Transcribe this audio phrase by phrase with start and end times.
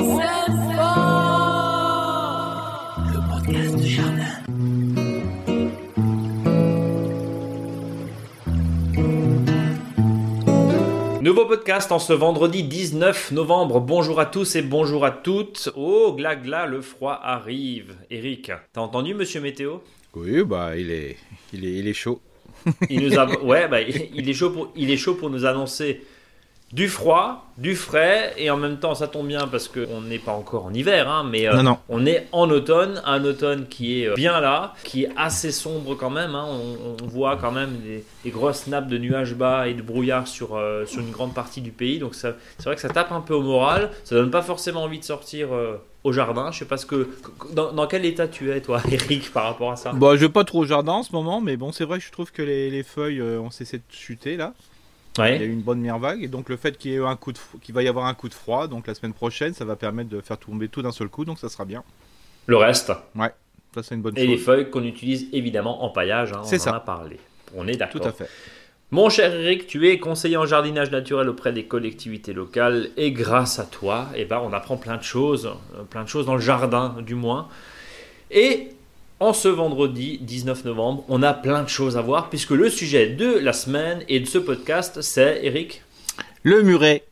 [0.00, 0.16] Nouveau
[11.44, 13.80] podcast en ce vendredi 19 novembre.
[13.80, 15.68] Bonjour à tous et bonjour à toutes.
[15.76, 17.94] Oh, gla gla, le froid arrive.
[18.10, 19.80] Eric, t'as entendu Monsieur Météo?
[20.14, 21.18] Oui, bah il est,
[21.52, 22.22] il est, il est chaud.
[22.88, 23.26] il nous a...
[23.42, 26.00] Ouais, bah, il est chaud pour, il est chaud pour nous annoncer
[26.72, 30.30] du froid, du frais, et en même temps, ça tombe bien parce qu'on n'est pas
[30.30, 34.14] encore en hiver, hein, mais euh, on est en automne, un automne qui est euh,
[34.14, 36.36] bien là, qui est assez sombre quand même.
[36.36, 36.46] Hein.
[36.46, 37.80] on, voit quand même
[38.24, 41.60] des, grosses nappes de nuages bas et de brouillard sur, euh, sur une grande partie
[41.60, 43.90] du pays, donc c'est vrai que ça tape un peu au moral.
[44.04, 45.48] Ça donne pas forcément envie de sortir.
[46.04, 47.08] au jardin, je sais pas ce que
[47.52, 49.92] dans, quel état tu es toi, Eric, par rapport à ça?
[49.92, 52.04] Bon, je vais pas trop au jardin en ce moment, mais bon, c'est vrai que
[52.04, 54.54] je trouve que les, les feuilles ont cessé de chuter là.
[55.28, 56.98] Il y a eu une bonne mer vague et donc le fait qu'il y ait
[56.98, 59.54] un coup de qu'il va y avoir un coup de froid, donc la semaine prochaine,
[59.54, 61.82] ça va permettre de faire tomber tout d'un seul coup, donc ça sera bien.
[62.46, 62.92] Le reste.
[63.14, 63.32] Ouais,
[63.74, 64.28] ça c'est une bonne et chose.
[64.28, 67.18] Et les feuilles qu'on utilise évidemment en paillage, hein, on en a parlé.
[67.54, 68.00] On est d'accord.
[68.00, 68.28] Tout à fait.
[68.92, 73.60] Mon cher Eric, tu es conseiller en jardinage naturel auprès des collectivités locales et grâce
[73.60, 75.46] à toi, eh ben, on apprend plein de choses,
[75.76, 77.48] euh, plein de choses dans le jardin du moins.
[78.32, 78.70] Et
[79.20, 83.06] en ce vendredi 19 novembre, on a plein de choses à voir puisque le sujet
[83.06, 85.82] de la semaine et de ce podcast, c'est Eric
[86.42, 87.04] Le muret.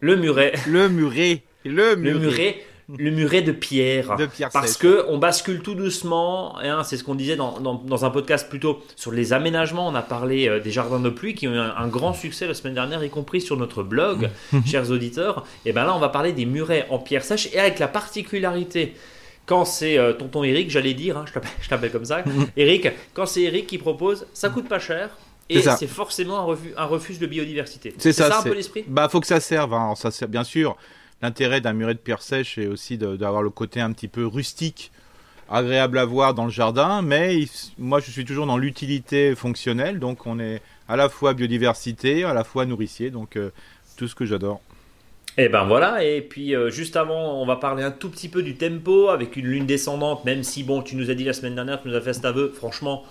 [0.00, 0.54] Le muret.
[0.66, 1.42] Le muret.
[1.66, 2.62] Le muret.
[2.88, 3.42] Le muret.
[3.42, 4.16] de pierre.
[4.16, 6.58] De pierre Parce que on bascule tout doucement.
[6.58, 9.86] Hein, c'est ce qu'on disait dans, un podcast plutôt sur les aménagements.
[9.86, 12.54] On a parlé euh, des jardins de pluie qui ont eu un, grand succès la
[12.54, 14.30] semaine dernière, y compris sur notre blog,
[14.66, 15.44] chers auditeurs.
[15.66, 18.94] Et bien là, on va parler des murets en pierre sèche et avec la particularité
[19.46, 21.24] quand c'est euh, tonton Eric, j'allais dire, hein,
[21.60, 22.24] je t'appelle comme ça,
[22.56, 25.10] Eric, quand c'est Eric qui propose, ça coûte pas cher.
[25.48, 27.94] Et c'est forcément un, refus, un refuge de biodiversité.
[27.98, 28.84] C'est ça, un peu l'esprit?
[28.86, 29.74] Bah, faut que ça serve.
[29.74, 29.94] Hein.
[29.96, 30.76] Ça sert, bien sûr.
[31.20, 34.90] L'intérêt d'un muret de pierre sèche est aussi d'avoir le côté un petit peu rustique,
[35.50, 37.02] agréable à voir dans le jardin.
[37.02, 37.44] Mais
[37.76, 39.98] moi, je suis toujours dans l'utilité fonctionnelle.
[39.98, 43.10] Donc, on est à la fois biodiversité, à la fois nourricier.
[43.10, 43.50] Donc, euh,
[43.96, 44.60] tout ce que j'adore.
[45.38, 48.28] Et eh ben voilà, et puis euh, juste avant, on va parler un tout petit
[48.28, 51.32] peu du tempo avec une lune descendante, même si bon, tu nous as dit la
[51.32, 53.02] semaine dernière, tu nous as fait cet aveu, franchement,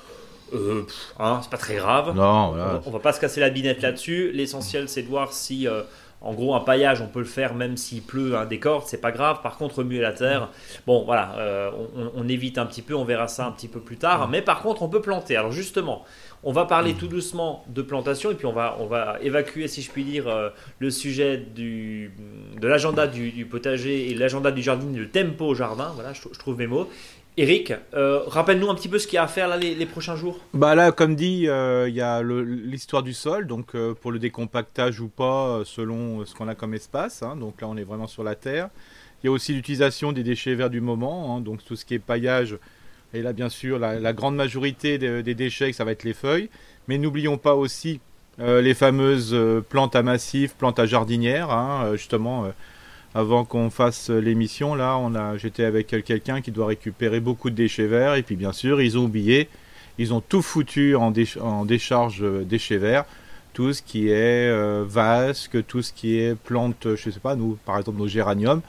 [0.53, 0.83] euh,
[1.17, 2.15] hein, c'est pas très grave.
[2.15, 2.53] Non,
[2.85, 4.31] on, va pas se casser la binette là-dessus.
[4.33, 5.81] L'essentiel, c'est de voir si, euh,
[6.21, 9.11] en gros, un paillage, on peut le faire même s'il pleut un décor, c'est pas
[9.11, 9.39] grave.
[9.41, 10.49] Par contre, remuer la terre,
[10.85, 13.97] bon, voilà, on, on, évite un petit peu, on verra ça un petit peu plus
[13.97, 14.27] tard.
[14.27, 15.37] Mais par contre, on peut planter.
[15.37, 16.05] Alors justement,
[16.43, 19.81] on va parler tout doucement de plantation et puis on va, on va évacuer, si
[19.81, 22.11] je puis dire, euh, le sujet du,
[22.59, 25.91] de l'agenda du, potager et l'agenda du jardin, le tempo au jardin.
[25.93, 26.89] Voilà, je, trouve mes mots.
[27.37, 30.15] Eric, euh, rappelle-nous un petit peu ce qu'il y a à faire là, les, prochains
[30.15, 30.39] jours.
[30.53, 34.99] Bah là, comme dit, euh, il y a l'histoire du sol, donc pour le décompactage
[34.99, 37.23] ou pas, selon ce qu'on a comme espace.
[37.23, 37.35] Hein.
[37.35, 38.69] donc là, on est vraiment sur la terre.
[39.23, 41.41] Il y a aussi l'utilisation des déchets verts du moment, hein.
[41.41, 42.57] donc tout ce qui est paillage
[43.13, 46.49] et là, bien sûr, la, grande majorité des, déchets, ça va être les feuilles.
[46.87, 47.99] Mais n'oublions pas aussi
[48.39, 51.51] euh, les fameuses euh, plantes à massif, plantes à jardinière.
[51.51, 52.45] Hein, euh, justement,
[53.13, 54.97] avant qu'on fasse l'émission, là,
[55.37, 58.15] j'étais avec quelqu'un qui doit récupérer beaucoup de déchets verts.
[58.15, 59.49] Et puis, bien sûr, ils ont oublié,
[59.97, 61.11] ils ont tout foutu en,
[61.65, 63.05] décharge déchets verts.
[63.53, 64.49] Tout ce qui est
[64.85, 68.61] vasque, tout ce qui est plantes, je sais pas, nous, par exemple, nos géraniums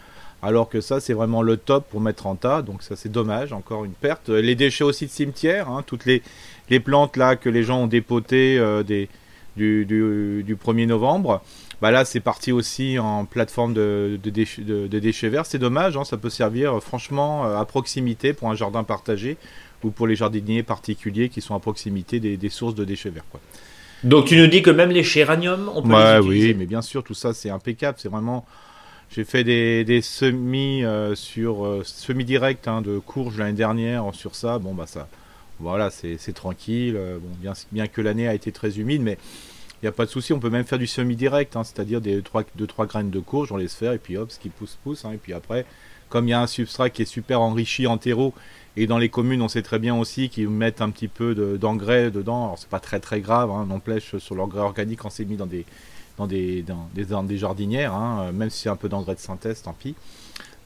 [0.42, 3.53] alors que ça c'est vraiment le top pour mettre en tas, donc ça c'est dommage,
[3.53, 4.28] encore une perte.
[4.28, 6.22] Les déchets aussi de cimetière, hein, toutes les,
[6.69, 9.08] les, plantes là que les gens ont dépotées euh, des,
[9.56, 11.42] du, du, 1er novembre,
[11.80, 15.97] bah là c'est parti aussi en plateforme de, de, déchets, de, déchets verts, c'est dommage,
[15.97, 19.36] hein, ça peut servir euh, franchement euh, à proximité pour un jardin partagé
[19.84, 23.26] ou pour les jardiniers particuliers qui sont à proximité des, des sources de déchets verts.
[23.30, 23.41] Quoi.
[24.03, 26.66] Donc tu nous dis que même les géraniums, on peut ouais, les utiliser Oui, mais
[26.66, 28.44] bien sûr, tout ça c'est impeccable, c'est vraiment
[29.14, 34.34] j'ai fait des, semis euh, sur euh, semi direct hein, de courge l'année dernière sur
[34.34, 34.58] ça.
[34.58, 35.06] Bon bah ça,
[35.60, 36.96] voilà, c'est tranquille.
[36.96, 39.18] Euh, bon, bien, bien que l'année a été très humide, mais
[39.82, 40.32] il n'y a pas de souci.
[40.32, 43.58] On peut même faire du semi direct, hein, c'est-à-dire des 2-3 graines de courge, on
[43.58, 45.04] laisse faire et puis hop, ce qui pousse pousse.
[45.04, 45.66] Hein, et puis après,
[46.08, 48.32] comme il y a un substrat qui est super enrichi en terreau
[48.76, 52.10] et dans les communes, on sait très bien aussi qu'ils mettent un petit peu d'engrais
[52.10, 52.44] dedans.
[52.44, 55.44] Alors c'est pas très très grave, non plèche sur l'engrais organique quand c'est mis dans
[55.44, 55.66] des
[56.27, 59.72] dans des, dans des, jardinières, hein, même si c'est un peu d'engrais de synthèse, tant
[59.72, 59.95] pis.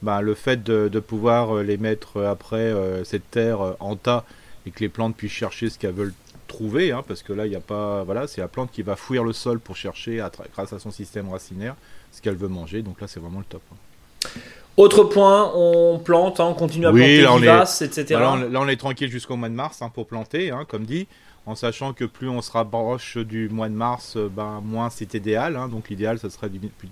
[0.01, 4.25] Bah, le fait de, pouvoir euh, les mettre après euh, cette terre euh, en tas
[4.65, 6.13] et que les plantes puissent chercher ce qu'elles veulent
[6.47, 8.03] trouver, hein, parce que là, il n'y a pas.
[8.03, 10.23] Voilà, c'est la plante qui va fouiller le sol pour chercher,
[10.53, 11.75] grâce à son système racinaire,
[12.11, 12.83] ce qu'elle veut manger.
[12.83, 13.61] Donc là, c'est vraiment le top.
[13.71, 14.29] Hein.
[14.77, 18.19] Autre point, on plante, on continue à planter vivaces, etc.
[18.19, 21.07] là, on, est tranquille jusqu'au mois de mars pour planter, comme dit
[21.47, 25.13] en sachant que plus on se rapproche du mois de mars, euh, ben, moins c'est
[25.13, 25.55] idéal.
[25.55, 25.69] Hein.
[25.69, 26.51] Donc l'idéal, ça serait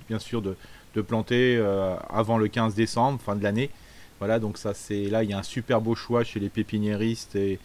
[0.09, 0.55] bien sûr de,
[1.01, 1.61] planter
[2.09, 3.69] avant le 15 décembre, fin de l'année.
[4.19, 7.35] Voilà, donc ça c'est là il y a un super beau choix chez les pépiniéristes
[7.35, 7.59] et,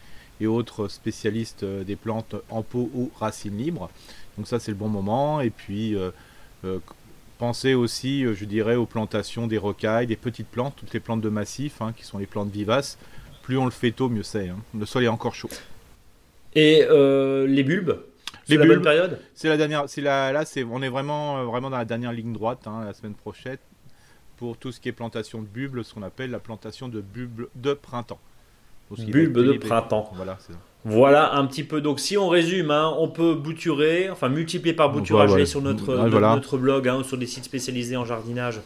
[0.44, 3.88] autres spécialistes des plantes en pot ou racines libres.
[4.36, 5.40] Donc ça c'est le bon moment.
[5.40, 5.96] Et puis
[7.38, 11.28] pensez aussi, je dirais, aux plantations des rocailles, des petites plantes, toutes les plantes de
[11.28, 12.98] massif, hein, qui sont les plantes vivaces.
[13.42, 14.48] Plus on le fait tôt, mieux c'est.
[14.48, 14.58] Hein.
[14.76, 15.50] Le sol est encore chaud.
[16.54, 16.84] Et
[17.46, 18.00] les bulbes
[18.50, 19.18] c'est la bonne période?
[19.34, 19.84] C'est la dernière.
[19.86, 22.84] C'est la, là, c'est, on est vraiment, euh, vraiment dans la dernière ligne droite hein,
[22.84, 23.58] la semaine prochaine
[24.36, 27.48] pour tout ce qui est plantation de bulbes, ce qu'on appelle la plantation de bulbes
[27.54, 28.20] de printemps.
[28.90, 30.10] Bulbes de printemps.
[30.14, 30.38] Voilà,
[30.84, 31.80] Voilà un petit peu.
[31.80, 36.58] Donc si on résume, hein, on peut bouturer, enfin multiplier par bouturage sur notre, notre
[36.58, 38.60] blog hein, ou sur des sites spécialisés en jardinage.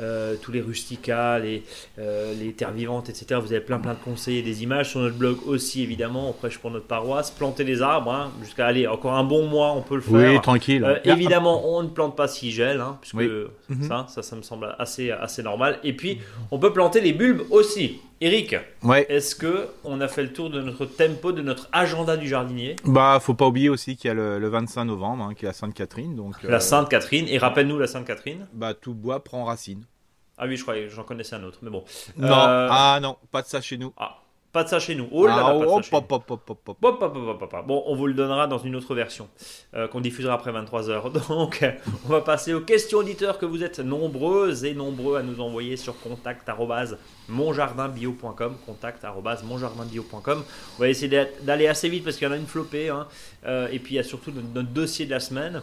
[0.00, 1.64] Euh, tous les rusticales, les,
[1.98, 3.40] euh, les terres vivantes, etc.
[3.42, 6.30] Vous avez plein plein de conseils et des images sur notre blog aussi évidemment.
[6.30, 7.32] On prêche pour notre paroisse.
[7.32, 10.34] Planter les arbres hein, jusqu'à aller encore un bon mois, on peut le faire.
[10.34, 10.84] Oui, tranquille.
[10.84, 13.82] Euh, évidemment, on ne plante pas si gel, hein, puisque mhm.
[13.88, 15.80] ça, ça, ça me semble assez assez normal.
[15.82, 16.18] Et puis,
[16.52, 18.00] on peut planter les bulbes aussi.
[18.20, 19.06] Eric, ouais.
[19.08, 22.74] est-ce que on a fait le tour de notre tempo, de notre agenda du jardinier
[22.84, 25.52] Bah, faut pas oublier aussi qu'il y a le, 25 novembre, hein, qui est la
[25.52, 26.16] Sainte Catherine.
[26.16, 27.26] Donc la Sainte Catherine.
[27.28, 28.46] Et rappelle-nous la Sainte Catherine.
[28.52, 29.84] Bah, tout bois prend racine.
[30.36, 31.84] Ah oui, je croyais, j'en connaissais un autre, mais bon.
[32.16, 33.92] Non, ah non, pas de ça chez nous.
[33.96, 34.20] Ah,
[34.58, 35.06] pas de ça chez nous.
[35.12, 35.54] Oh là là,
[37.62, 39.28] Bon, on vous le donnera dans une autre version
[39.92, 41.12] qu'on diffusera après 23h.
[41.28, 41.64] Donc,
[42.04, 45.76] on va passer aux questions auditeurs que vous êtes nombreuses et nombreux à nous envoyer
[45.76, 46.50] sur contact
[47.28, 49.04] monjardinbio.com contact
[49.44, 50.42] monjardinbio.com
[50.76, 52.88] On va essayer d'aller assez vite parce qu'il y en a une flopée.
[52.88, 53.06] Hein.
[53.70, 55.62] et puis, il y a surtout notre dossier de la semaine.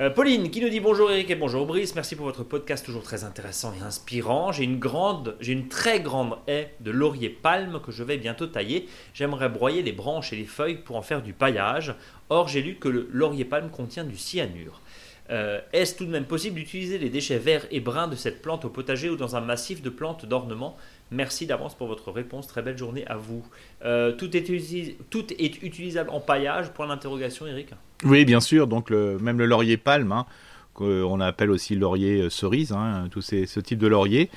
[0.00, 3.02] Euh, Pauline qui nous dit bonjour Eric et bonjour Brice, merci pour votre podcast toujours
[3.02, 4.52] très intéressant et inspirant.
[4.52, 8.46] J'ai une grande, j'ai une très grande haie de laurier palme que je vais bientôt
[8.46, 8.88] tailler.
[9.12, 11.96] J'aimerais broyer les branches et les feuilles pour en faire du paillage.
[12.28, 14.82] Or j'ai lu que le laurier palme contient du cyanure.
[15.30, 18.64] Euh, est-ce tout de même possible d'utiliser les déchets verts et bruns de cette plante
[18.64, 20.76] au potager ou dans un massif de plantes d'ornement?
[21.10, 22.46] Merci d'avance pour votre réponse.
[22.46, 23.44] Très belle journée à vous.
[23.84, 26.70] Euh, est tout, est utilisable en paillage?
[26.70, 27.72] Point d'interrogation, Eric
[28.04, 28.66] Oui, bien sûr.
[28.66, 30.26] Donc, même le laurier palme, hein,
[30.74, 34.30] qu'on appelle aussi laurier euh, cerise, hein, ces, ce type de laurier.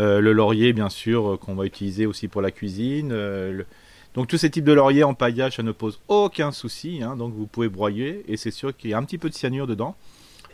[0.00, 3.08] Euh, le laurier, bien sûr, qu'on va utiliser aussi pour la cuisine.
[4.14, 7.02] Donc, tous ces types de laurier en paillage, ça ne pose aucun souci.
[7.02, 8.24] Hein, donc, vous pouvez broyer.
[8.28, 9.96] Et c'est sûr qu'il y a un petit peu de cyanure dedans.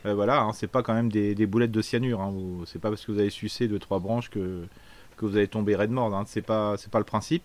[0.05, 2.21] voilà, c'est pas quand même des, boulettes de cyanure.
[2.67, 4.63] C'est pas parce que vous avez sucé deux trois branches que
[5.17, 6.11] que vous allez tomber raide mort.
[6.27, 7.43] C'est pas pas le principe.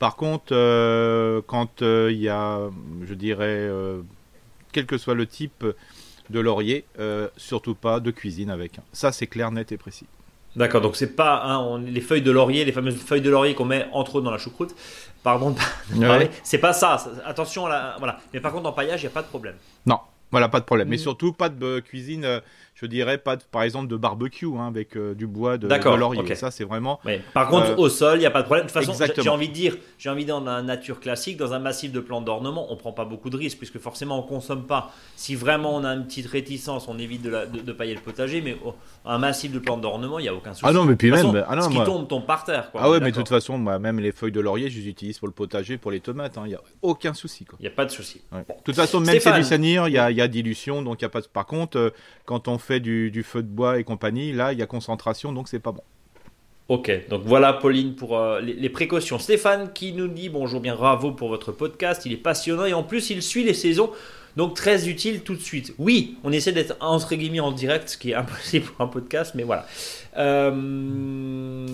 [0.00, 2.70] Par contre, euh, quand euh, il y a,
[3.04, 4.00] je dirais, euh,
[4.72, 5.64] quel que soit le type
[6.30, 6.84] de laurier,
[7.36, 8.78] surtout pas de cuisine avec.
[8.92, 10.06] Ça, c'est clair, net et précis.
[10.56, 13.64] D'accord, donc c'est pas hein, les feuilles de laurier, les fameuses feuilles de laurier qu'on
[13.64, 14.74] met entre autres dans la choucroute.
[15.22, 17.04] Pardon de parler, c'est pas ça.
[17.24, 18.18] Attention, à voilà.
[18.32, 19.54] Mais par contre, en paillage, il n'y a pas de problème.
[19.86, 20.00] Non,
[20.30, 20.88] voilà, pas de problème.
[20.88, 21.00] Mais mm.
[21.00, 22.40] surtout, pas de cuisine
[22.80, 26.34] je dirais pas par exemple de barbecue hein, avec euh, du bois de, de laurier.
[26.34, 27.00] Ça c'est vraiment.
[27.34, 28.66] Par contre euh, au sol il n'y a pas de problème.
[28.66, 31.58] De toute façon j'ai envie de dire, j'ai envie dans la nature classique, dans un
[31.58, 34.92] massif de plantes d'ornement, on prend pas beaucoup de risques puisque forcément on consomme pas.
[35.16, 37.30] Si vraiment on a une petite réticence, on évite de,
[37.62, 38.56] de, pailler le potager, mais
[39.04, 40.64] un massif de plantes d'ornement il y a aucun souci.
[40.66, 42.70] Ah non mais puis même, ah ce qui tombe tombe par terre.
[42.74, 45.18] ah ouais mais de toute façon moi, même les feuilles de laurier je les utilise
[45.18, 46.38] pour le potager, pour les tomates.
[46.38, 46.42] Hein.
[46.46, 47.46] Il n'y a aucun souci.
[47.58, 48.22] Il n'y a pas de souci.
[48.32, 51.02] De toute façon même c'est du sanir, il y a, y a dilution donc il
[51.02, 51.20] y a pas.
[51.32, 51.90] Par contre euh,
[52.24, 55.48] quand on fait du, feu de bois et compagnie, là, il y a concentration, donc
[55.48, 55.82] c'est pas bon.
[56.68, 59.18] Ok, donc voilà Pauline pour euh, les, précautions.
[59.18, 62.84] Stéphane qui nous dit bonjour, bien bravo pour votre podcast, il est passionnant et en
[62.84, 63.90] plus il suit les saisons,
[64.40, 65.74] donc très utile tout de suite.
[65.78, 69.32] Oui, on essaie d'être entre guillemets en direct, ce qui est impossible pour un podcast,
[69.34, 69.66] mais voilà.
[70.16, 71.66] Euh,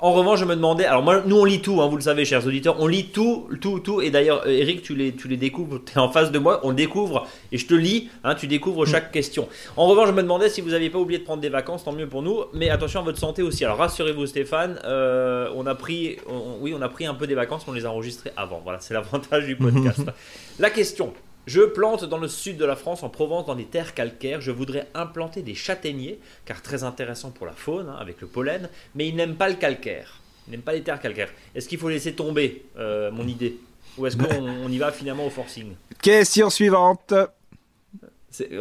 [0.00, 2.24] en revanche, je me demandais, alors moi, nous on lit tout, hein, vous le savez,
[2.24, 4.02] chers auditeurs, on lit tout, tout, tout.
[4.02, 6.58] Et d'ailleurs, euh, Eric, tu les, tu les découvres, tu es en face de moi,
[6.64, 9.48] on découvre et je te lis, hein, tu découvres chaque question.
[9.76, 11.92] En revanche, je me demandais si vous n'aviez pas oublié de prendre des vacances, tant
[11.92, 13.64] mieux pour nous, mais attention à votre santé aussi.
[13.64, 16.16] Alors rassurez-vous, Stéphane, euh, on a pris,
[16.60, 18.60] oui, on a pris un peu des vacances, mais on les a enregistrées avant.
[18.64, 20.00] Voilà, c'est l'avantage du podcast.
[20.58, 21.12] La question,
[21.48, 24.40] je plante dans le sud de la France, en Provence, dans des terres calcaires.
[24.40, 28.68] Je voudrais implanter des châtaigniers, car très intéressant pour la faune, hein, avec le pollen,
[28.94, 30.20] mais ils n'aiment pas le calcaire.
[30.46, 31.30] Ils n'aiment pas les terres calcaires.
[31.54, 33.56] Est-ce qu'il faut laisser tomber euh, mon idée?
[33.96, 35.72] Ou est-ce qu'on y va finalement au forcing?
[36.02, 37.14] Question suivante.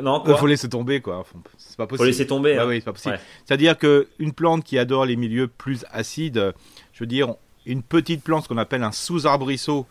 [0.01, 1.25] Non, Il faut laisser tomber, quoi.
[1.57, 1.97] C'est pas possible.
[1.97, 2.55] Faut laisser tomber.
[2.55, 2.67] Bah hein.
[2.69, 3.19] oui, c'est pas possible.
[3.45, 6.53] C'est-à-dire qu'une plante qui adore les milieux plus acides,
[6.93, 9.85] je veux dire, une petite plante, qu'on appelle un sous-arbrisseau,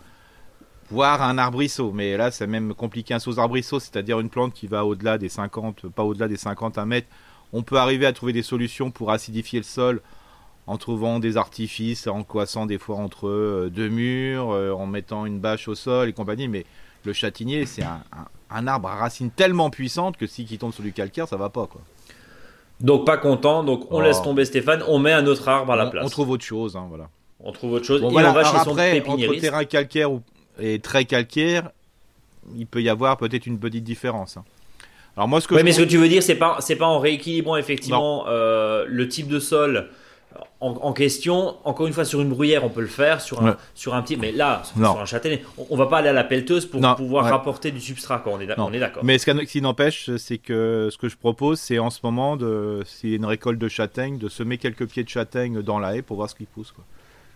[0.90, 1.93] voire un arbrisseau.
[1.93, 5.88] Mais là, c'est même compliqué un sous-arbrisseau, c'est-à-dire une plante qui va au-delà des 50,
[5.88, 7.09] pas au-delà des 50 à mètre.
[7.52, 10.00] On peut arriver à trouver des solutions pour acidifier le sol
[10.66, 15.25] en trouvant des artifices, en coissant des fois entre euh, deux murs, euh, en mettant
[15.25, 16.49] une bâche au sol et compagnie.
[16.49, 16.66] Mais
[17.05, 20.93] le châtaignier, c'est un, arbre à racines tellement puissantes que si qui tombe sur du
[20.93, 21.81] calcaire, ça va pas quoi.
[22.81, 24.02] Donc pas content, donc on Oh.
[24.02, 26.05] laisse tomber Stéphane, on met un autre arbre à la on, place.
[26.05, 27.09] on trouve autre chose, hein, voilà.
[27.40, 28.31] On trouve autre chose Bon, et voilà.
[28.31, 29.40] on va chez son après, entre pépiniériste.
[29.40, 30.21] terrain calcaire ou-
[30.61, 31.71] et très calcaire,
[32.57, 34.37] il peut y avoir peut-être une petite différence.
[34.37, 34.45] hein.
[35.17, 36.77] Alors moi, ce que Oui, je mais ce que tu veux dire, c'est pas, c'est
[36.77, 39.89] pas en rééquilibrant effectivement euh, le type de sol
[40.61, 41.57] en, en question.
[41.65, 43.23] Encore une fois, sur une bruyère, on peut le faire.
[43.23, 43.57] Sur un, Ouais.
[43.75, 44.93] sur un petit, mais là, sur, Non.
[44.93, 47.31] sur un châtaignier, on, on va pas aller à la pelleteuse pour Non, pouvoir ouais.
[47.31, 48.19] rapporter du substrat.
[48.19, 48.35] Quoi.
[48.35, 49.03] On est, on est d'accord.
[49.05, 52.37] Mais ce qui- n'empêche, c'est que ce que je propose, c'est en ce moment,
[52.85, 55.97] s'il y a une récolte de châtaignes, de semer quelques pieds de châtaignes dans la
[55.97, 56.73] haie pour voir ce qui pousse.
[56.73, 56.85] Quoi.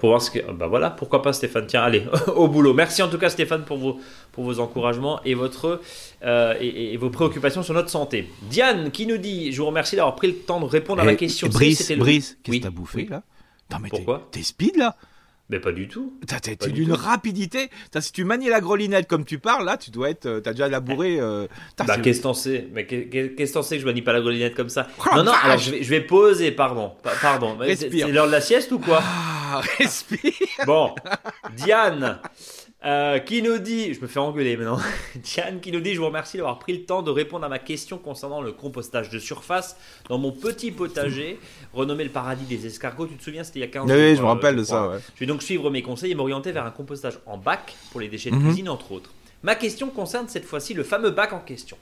[0.01, 0.39] Pour voir ce que.
[0.53, 1.67] Bah voilà, pourquoi pas Stéphane.
[1.67, 2.05] Tiens, allez,
[2.35, 2.73] au boulot.
[2.73, 4.01] Merci en tout cas Stéphane pour vos,
[4.33, 5.81] pour vos encouragements et, votre,
[6.25, 8.31] euh, et, et vos préoccupations sur notre santé.
[8.43, 11.13] Diane qui nous dit Je vous remercie d'avoir pris le temps de répondre à ma
[11.13, 11.49] Et- question.
[11.49, 13.09] Brice, le- Brice, qu'est-ce Oui, que t'as bouffé oui.
[13.11, 13.23] là?
[13.69, 14.27] Putain, mais Pourquoi?
[14.33, 14.97] t'es speed là
[15.51, 16.15] Mais pas du tout.
[16.29, 17.69] T'as, t'es, d'une rapidité.
[17.85, 20.27] Putain, si tu manies la grelinette comme tu parles, là, tu dois être.
[20.27, 21.19] euh, T'as déjà labouré.
[21.21, 22.69] euh, putain, Bah, qu'est-ce que t'en sais?
[22.73, 24.87] Mais qu'est- qu'est- qu'est-ce que t'en sais que je manie pas la grelinette comme ça?
[24.99, 26.93] Oh Non, non, vache alors je vais, je vais poser, pardon.
[27.03, 27.59] Pa- Pardon.
[27.77, 29.03] C'est l'heure de la sieste ou quoi?
[29.03, 30.33] Ah, respire
[30.67, 30.95] Bon,
[31.57, 32.21] Diane,
[32.85, 34.79] euh, qui nous dit, je me fais engueuler maintenant,
[35.17, 37.59] Diane qui nous dit, je vous remercie d'avoir pris le temps de répondre à ma
[37.59, 39.77] question concernant le compostage de surface
[40.09, 41.39] dans mon petit potager,
[41.75, 43.07] renommé le paradis des escargots.
[43.07, 43.97] Tu te souviens, c'était il y a 15 jours.
[43.97, 44.99] Oui, je me euh, rappelle de ça, ouais.
[45.15, 48.09] Je vais donc suivre mes conseils et m'orienter vers un compostage en bac pour les
[48.09, 48.45] déchets de Mhm.
[48.47, 49.11] cuisine, entre autres.
[49.43, 51.77] Ma question concerne cette fois-ci le fameux bac en question.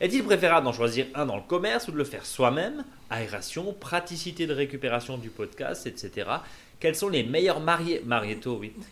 [0.00, 2.84] Est-il préférable d'en choisir un dans le commerce ou de le faire soi-même?
[3.10, 6.26] Aération, praticité de récupération du podcast, etc.
[6.80, 7.60] Quels sont les meilleurs.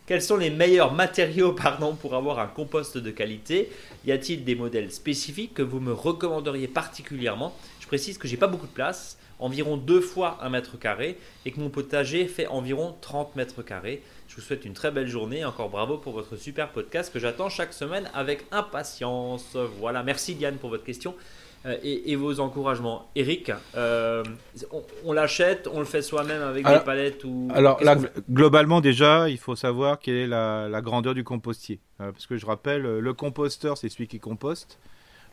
[0.07, 3.71] Quels sont les meilleurs matériaux, pardon, pour avoir un compost de qualité?
[4.07, 7.55] Y a-t-il des modèles spécifiques que vous me recommanderiez particulièrement?
[7.81, 11.51] Je précise que j'ai pas beaucoup de place, environ deux fois un mètre carré, et
[11.51, 14.03] que mon potager fait environ 30 mètres carrés.
[14.29, 15.45] Je vous souhaite une très belle journée.
[15.45, 19.57] Encore bravo pour votre super podcast que j'attends chaque semaine avec impatience.
[19.79, 21.15] Voilà, merci Diane pour votre question
[21.65, 23.09] et, et vos encouragements.
[23.15, 24.25] Eric, euh,
[24.73, 27.97] on, on l'achète, on le fait soi-même avec Alors- des palettes ou Alors là,
[28.31, 31.79] globalement déjà, il faut savoir quelle est la, la grandeur du compostier.
[32.01, 34.79] Euh, parce que je rappelle, euh, le composteur, c'est celui qui composte.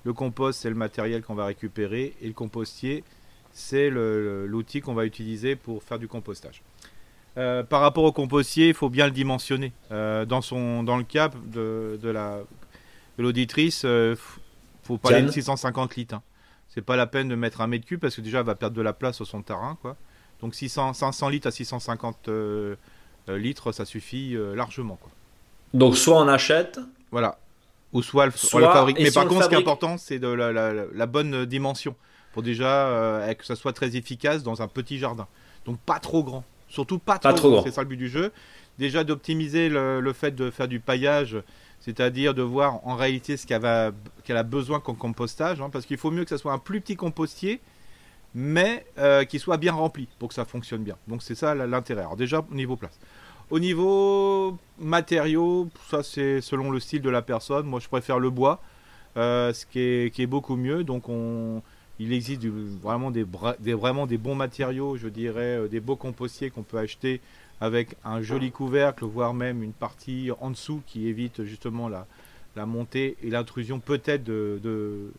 [0.04, 2.14] Le compost, c'est le matériel qu'on va récupérer.
[2.22, 3.04] Et le compostier,
[3.52, 6.62] c'est l'outil qu'on va utiliser pour faire du compostage.
[7.38, 9.72] Euh, par rapport au compostier, il faut bien le dimensionner.
[9.92, 12.40] Euh, dans, son, dans le cas de, de la
[13.18, 13.86] de l'auditrice,
[14.90, 15.28] faut parler Diane.
[15.28, 16.16] de 650 litres.
[16.16, 16.22] hein.
[16.68, 18.76] C'est pas la peine de mettre un mètre cube parce que déjà, elle va perdre
[18.76, 19.78] de la place sur son terrain.
[19.82, 19.96] Quoi.
[20.42, 22.76] Donc 600, 500 litres à 650 euh,
[23.30, 24.96] euh, litres, ça suffit euh, largement.
[25.02, 25.10] Quoi.
[25.74, 26.80] Donc soit on achète,
[27.12, 27.40] Voilà.
[27.92, 29.00] Ou soit, le- Soit- on le fabrique.
[29.00, 31.46] Mais si par contre, ce qui est important, c'est de la, la- la- la bonne
[31.46, 31.96] dimension.
[32.34, 35.28] Pour déjà euh, que ça soit très efficace dans un petit jardin.
[35.66, 36.44] Donc pas trop grand.
[36.68, 37.64] Surtout pas trop, Pas trop grand.
[37.64, 38.32] C'est ça le but du jeu.
[38.78, 41.36] Déjà d'optimiser le, le fait de faire du paillage,
[41.80, 43.66] c'est-à-dire de voir en réalité ce qu'elle
[44.38, 45.62] a besoin comme compostage.
[45.62, 47.60] hein, parce qu'il faut mieux que ça soit un plus petit compostier,
[48.36, 50.98] mais euh, qui soit bien rempli pour que ça fonctionne bien.
[51.08, 52.02] Donc c'est ça l'intérêt.
[52.02, 53.00] Alors déjà au niveau place.
[53.50, 57.66] Au niveau matériaux, ça c'est selon le style de la personne.
[57.66, 58.62] Moi je préfère le bois,
[59.18, 60.84] euh, ce qui est, beaucoup mieux.
[60.84, 61.64] Donc on,
[61.98, 63.26] il existe vraiment des-
[63.74, 67.22] vraiment des bons matériaux, je dirais, euh, des beaux compostiers qu'on peut acheter
[67.62, 72.08] avec un joli couvercle, voire même une partie en dessous qui évite justement la,
[72.56, 75.12] la montée et l'intrusion peut-être de, de,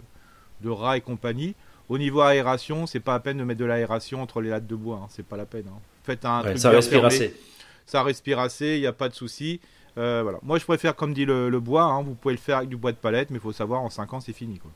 [0.63, 1.55] de rats et compagnie.
[1.89, 4.77] Au niveau aération, c'est pas la peine de mettre de l'aération entre les lattes de
[4.77, 5.67] bois, hein, c'est pas la peine.
[5.69, 5.79] hein.
[6.05, 7.37] Faites un Ouais, truc ça respire fermé assez.
[7.85, 9.61] ça respire assez, il n'y a pas de souci.
[9.99, 10.39] Euh, voilà.
[10.43, 12.77] Moi, je préfère, comme dit le, le bois, hein, vous pouvez le faire avec du
[12.77, 14.59] bois de palette, mais il faut savoir, en 5 ans, c'est fini.
[14.61, 14.71] Quoi.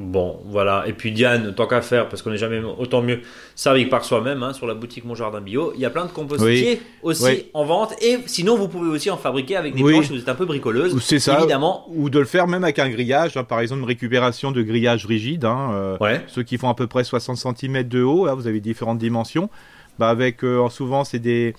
[0.00, 0.84] Bon, voilà.
[0.86, 3.20] Et puis Diane, tant qu'à faire, parce qu'on n'est jamais autant mieux
[3.56, 6.04] servi que par soi-même, hein, sur la boutique Mon Jardin Bio, il y a plein
[6.06, 7.46] de compostiers aussi Oui.
[7.52, 7.94] en vente.
[8.00, 9.94] Et sinon, vous pouvez aussi en fabriquer avec des Oui.
[9.94, 10.96] planches si vous êtes un peu bricoleuse.
[11.02, 11.84] C'est ça, Évidemment.
[11.88, 15.04] ou de le faire même avec un grillage, hein, par exemple, une récupération de grillage
[15.04, 15.44] rigide.
[15.44, 16.22] hein, euh, Ouais.
[16.28, 19.50] Ceux qui font à peu près 60 cm de haut, vous avez différentes dimensions.
[19.98, 21.56] Bah, avec, euh, souvent, c'est des,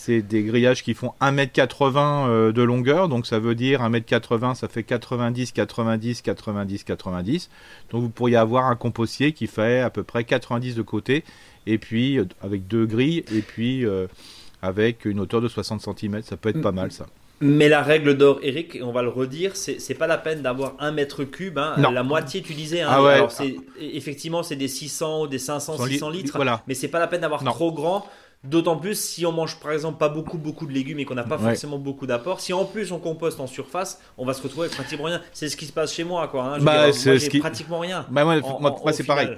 [0.00, 4.68] c'est des grillages qui font 1m80 euh, de longueur, donc ça veut dire 1m80, ça
[4.68, 7.50] fait 90, 90, 90, 90.
[7.90, 11.24] Donc vous pourriez avoir un compostier qui fait à peu près 90 de côté,
[11.66, 14.06] et puis euh, avec deux grilles, et puis euh,
[14.62, 17.06] avec une hauteur de 60 cm, ça peut être pas mal ça.
[17.40, 20.74] Mais la règle d'or, Eric, et on va le redire, c'est pas la peine d'avoir
[20.80, 21.56] un mètre cube.
[21.58, 21.74] hein.
[21.92, 22.80] La moitié, tu disais.
[22.80, 22.88] hein.
[22.90, 23.12] Ah ouais.
[23.12, 23.30] Alors,
[23.80, 26.32] effectivement, c'est des 600 ou des 500, 100 li- 600 litres.
[26.34, 26.62] voilà.
[26.66, 28.04] Mais c'est pas la peine d'avoir trop grand.
[28.44, 31.24] D'autant plus si on mange par exemple pas beaucoup beaucoup de légumes et qu'on n'a
[31.24, 31.50] pas Ouais.
[31.50, 32.40] forcément beaucoup d'apports.
[32.40, 35.20] Si en plus on composte en surface, on va se retrouver avec pratiquement rien.
[35.32, 36.44] C'est ce qui se passe chez moi quoi.
[36.54, 36.58] hein.
[36.60, 38.06] Bah, c'est moi, ce qui- pratiquement rien.
[38.10, 39.36] Bah, moi, moi, c'est pareil.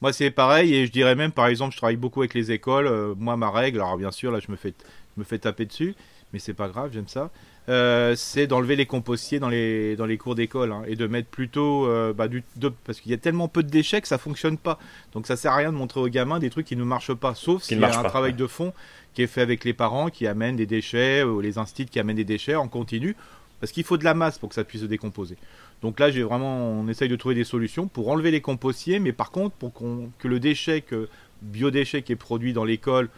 [0.00, 2.86] Moi, c'est pareil, et je dirais même, par exemple, je travaille beaucoup avec les écoles.
[2.86, 4.72] euh, moi, ma règle, alors bien sûr, là, je me fais,
[5.16, 5.94] je me fais taper dessus,
[6.32, 7.30] mais c'est pas grave, j'aime ça.
[7.68, 11.28] Euh, c'est d'enlever les compostiers dans les, dans les cours d'école hein, et de mettre
[11.28, 12.42] plutôt euh, bah, du,
[12.84, 14.78] parce qu'il y a tellement peu de déchets que ça fonctionne pas.
[15.12, 17.34] Donc ça sert à rien de montrer aux gamins des trucs qui ne marchent pas,
[17.34, 18.72] sauf s'il y a un travail de fond
[19.12, 22.16] qui est fait avec les parents qui amènent des déchets ou les instituts qui amènent
[22.16, 23.16] des déchets en continu,
[23.60, 25.36] parce qu'il faut de la masse pour que ça puisse se décomposer.
[25.82, 29.12] Donc là, j'ai vraiment, on essaye de trouver des solutions pour enlever les compostiers, mais
[29.12, 31.08] par contre, pour que le déchet, que
[31.42, 33.10] biodéchet qui est produit dans l'école,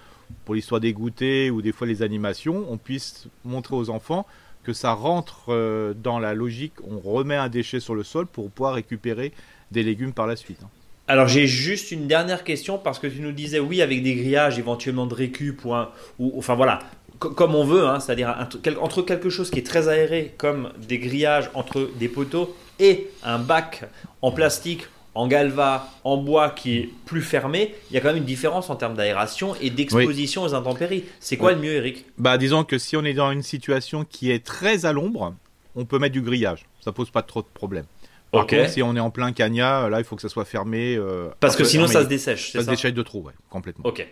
[0.45, 4.27] pour l'histoire des goûters ou des fois les animations, on puisse montrer aux enfants
[4.63, 8.51] que ça rentre euh, dans la logique, on remet un déchet sur le sol pour
[8.51, 9.33] pouvoir récupérer
[9.71, 10.59] des légumes par la suite.
[10.63, 10.69] Hein.
[11.09, 14.59] Alors j'ai juste une dernière question parce que tu nous disais oui avec des grillages
[14.59, 16.81] éventuellement de récup ou, enfin voilà
[17.19, 18.35] comme on veut, hein, c'est-à-dire
[18.81, 23.39] entre quelque chose qui est très aéré comme des grillages entre des poteaux et un
[23.39, 23.85] bac
[24.23, 28.19] en plastique en galva, en bois qui est plus fermé, il y a quand même
[28.19, 31.05] une différence en termes d'aération et d'exposition aux intempéries.
[31.19, 32.05] C'est quoi le mieux, Eric?
[32.19, 35.35] Bah, disons que si on est dans une situation qui est très à l'ombre,
[35.75, 36.67] on peut mettre du grillage.
[36.81, 37.87] Ça pose pas trop de problèmes.
[38.33, 40.95] Par contre, si on est en plein cagna, là, il faut que ça soit fermé.
[40.97, 42.53] Euh, Parce que sinon, ça se dessèche.
[42.53, 42.65] Ça, ça?
[42.67, 43.85] se dessèche de trop, ouais, complètement.
[43.87, 44.07] Ok.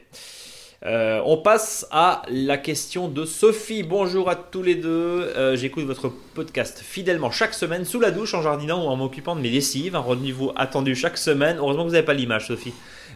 [0.87, 3.83] Euh, on passe à la question de Sophie.
[3.83, 5.33] Bonjour à tous les deux.
[5.37, 9.35] Euh, j'écoute votre podcast fidèlement chaque semaine sous la douche, en jardinant ou en m'occupant
[9.35, 9.97] de mes lessives.
[9.97, 11.57] Un rendez-vous attendu chaque semaine.
[11.59, 12.75] Heureusement que vous n'avez pas l'image, Sophie.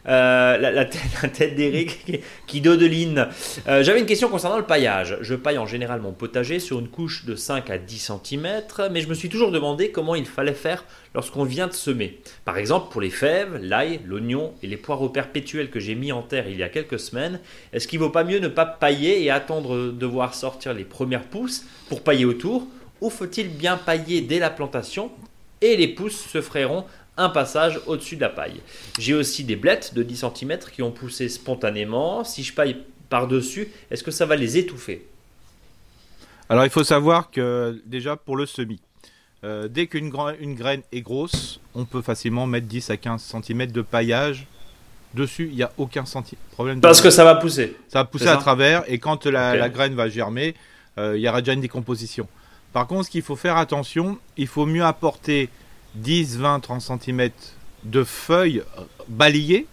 [0.09, 3.29] Euh, la, tête, d'Eric qui dodeline.
[3.69, 5.17] Euh, J'avais une question concernant le paillage.
[5.21, 9.01] Je paille en général mon potager sur une couche de 5 à 10 cm, mais
[9.01, 12.21] je me suis toujours demandé comment il fallait faire lorsqu'on vient de semer.
[12.45, 16.23] Par exemple, pour les fèves, l'ail, l'oignon et les poireaux perpétuels que j'ai mis en
[16.23, 17.39] terre il y a quelques semaines,
[17.73, 21.25] est-ce qu'il vaut pas mieux ne pas pailler et attendre de voir sortir les premières
[21.25, 22.67] pousses pour pailler autour?
[23.01, 25.11] Ou faut-il bien pailler dès la plantation
[25.61, 26.85] et les pousses se feront
[27.17, 28.61] un passage au-dessus de la paille.
[28.99, 32.25] J'ai aussi des blettes de 10 cm qui ont poussé spontanément.
[32.25, 32.77] Si je paille
[33.09, 35.07] par-dessus, est-ce que ça va les étouffer?
[36.49, 38.81] Alors il faut savoir que déjà pour le semis,
[39.45, 43.67] euh, dès qu'une une graine est grosse, on peut facilement mettre 10 à 15 cm
[43.67, 44.47] de paillage
[45.15, 46.05] dessus, il n'y a aucun
[46.53, 46.81] problème.
[46.81, 47.77] Parce que ça va pousser.
[47.89, 50.55] Ça va pousser à travers et quand la, graine va germer,
[50.99, 52.27] euh, il y aura déjà une décomposition.
[52.73, 55.51] Par contre, ce qu'il faut faire attention, il faut mieux apporter
[55.95, 57.31] 10, 20, 30 cm
[57.85, 58.63] de feuilles
[59.09, 59.67] balayées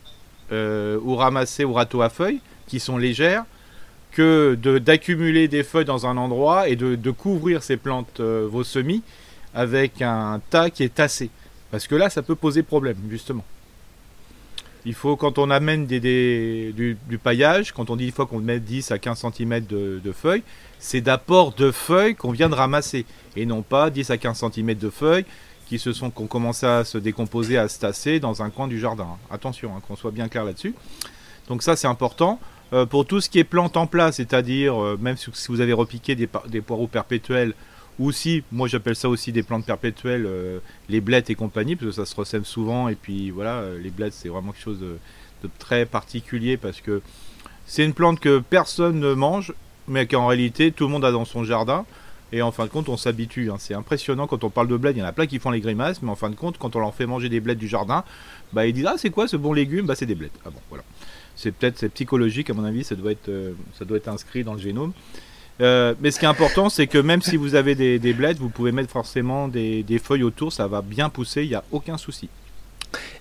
[0.52, 3.46] euh, ou ramassées au râteau à feuilles qui sont légères
[4.12, 9.04] que d'accumuler des feuilles dans un endroit et de, couvrir ces plantes, euh, vos semis,
[9.54, 11.30] avec un tas qui est tassé.
[11.72, 13.46] Parce que là, ça peut poser problème, justement.
[14.86, 18.60] Il faut, quand on amène des, du, paillage, quand on dit il faut qu'on met
[18.60, 20.44] 10 à 15 cm de, de feuilles,
[20.80, 23.06] c'est d'apport de feuilles qu'on vient de ramasser.
[23.36, 25.26] Et non pas 10 à 15 cm de feuilles
[25.70, 28.68] qui se sont qui ont commencé à se décomposer, à se tasser dans un coin
[28.68, 29.08] du jardin.
[29.30, 30.74] Attention, hein, qu'on soit bien clair là-dessus.
[31.48, 32.40] Donc ça, c'est important.
[32.74, 35.74] Euh, pour tout ce qui est plante en place, c'est-à-dire euh, même si, vous avez
[35.74, 37.54] repiqué des, des, poireaux perpétuels,
[38.00, 41.90] ou si, moi j'appelle ça aussi des plantes perpétuelles, euh, les blettes et compagnie, parce
[41.90, 44.98] que ça se ressème souvent, et puis voilà, les blettes c'est vraiment quelque chose de,
[45.44, 47.02] de, très particulier, parce que
[47.66, 49.54] c'est une plante que personne ne mange,
[49.88, 51.86] mais qu'en réalité tout le monde a dans son jardin.
[52.32, 53.50] Et en fin de compte, on s'habitue.
[53.50, 53.56] Hein.
[53.60, 54.96] C'est impressionnant quand on parle de bled.
[54.96, 56.76] Il y en a plein qui font les grimaces, mais en fin de compte, quand
[56.76, 58.04] on leur fait manger des bleds du jardin,
[58.54, 59.86] bah, ils disent Ah, c'est quoi ce bon légume?
[59.86, 60.32] Bah, c'est des bleds.
[60.46, 60.84] Ah bon, voilà.
[61.36, 63.54] C'est peut-être psychologique, à mon avis, ça doit être, euh,
[64.08, 64.94] inscrit dans le génome.
[65.62, 68.50] Euh, mais ce qui est important, c'est que même si vous avez des, des vous
[68.50, 72.30] pouvez mettre forcément des feuilles autour, ça va bien pousser, il n'y a aucun souci.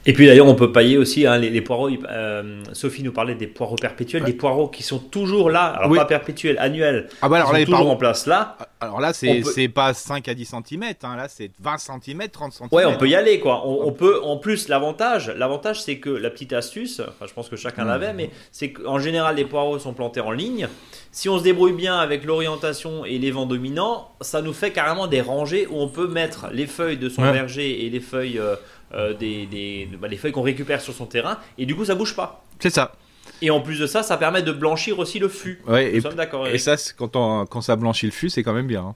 [0.07, 1.90] Et puis d'ailleurs, on peut pailler aussi hein, les, poireaux.
[1.90, 5.64] Euh, Sophie nous parlait des poireaux perpétuels, des poireaux qui sont toujours là.
[5.64, 7.09] Alors pas perpétuels, annuels.
[7.20, 8.57] Ah bah alors sont toujours en place là.
[8.81, 10.85] Alors là, c'est pas 5 à 10 cm.
[11.02, 12.68] Hein, là, c'est 20 cm, 30 cm.
[12.72, 13.66] Ouais, on peut y aller quoi.
[13.66, 14.22] On, peut.
[14.22, 17.00] En plus, l'avantage, l'avantage, c'est que la petite astuce.
[17.00, 17.88] Enfin, je pense que chacun mmh.
[17.88, 20.68] l'avait, mais c'est qu'en général, les poireaux sont plantés en ligne.
[21.11, 25.07] Si on se débrouille bien avec l'orientation et les vents dominants, ça nous fait carrément
[25.07, 28.38] des rangées où on peut mettre les feuilles de son verger et les feuilles.
[28.38, 28.57] Euh,
[28.94, 31.94] euh, des, des bah, les feuilles qu'on récupère sur son terrain, et du coup ça
[31.94, 32.42] bouge pas.
[32.59, 32.94] C'est ça.
[33.42, 35.61] Et en plus de ça, ça permet de blanchir aussi le fût.
[35.66, 36.49] Ouais, et, d'accord.
[36.49, 38.81] Et ça, quand, on, quand ça blanchit le fût, c'est quand même bien.
[38.81, 38.94] Hein.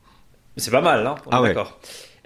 [0.57, 1.79] C'est pas mal, hein ah d'accord.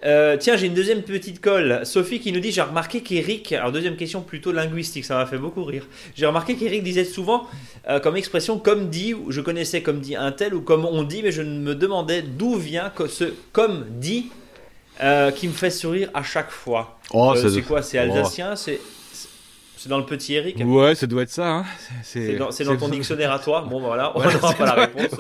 [0.05, 1.81] Euh, tiens, j'ai une deuxième petite colle.
[1.85, 5.39] Sophie qui nous dit J'ai remarqué qu'Eric, alors deuxième question plutôt linguistique, ça m'a fait
[5.39, 5.87] beaucoup rire.
[6.15, 7.47] J'ai remarqué qu'Eric disait souvent
[7.89, 11.23] euh, comme expression comme dit, je connaissais comme dit un tel, ou comme on dit,
[11.23, 14.29] mais je me demandais d'où vient ce comme dit
[15.03, 16.99] euh, qui me fait sourire à chaque fois.
[17.13, 18.81] Oh, c'est quoi C'est alsacien C'est
[19.87, 21.59] c'est dans le petit Eric Ouais, ça doit être ça.
[21.59, 21.65] Hein.
[22.03, 23.61] C'est dans, dans, ton dictionnaire à toi.
[23.61, 25.17] Bon, voilà, on n'aura pas la réponse.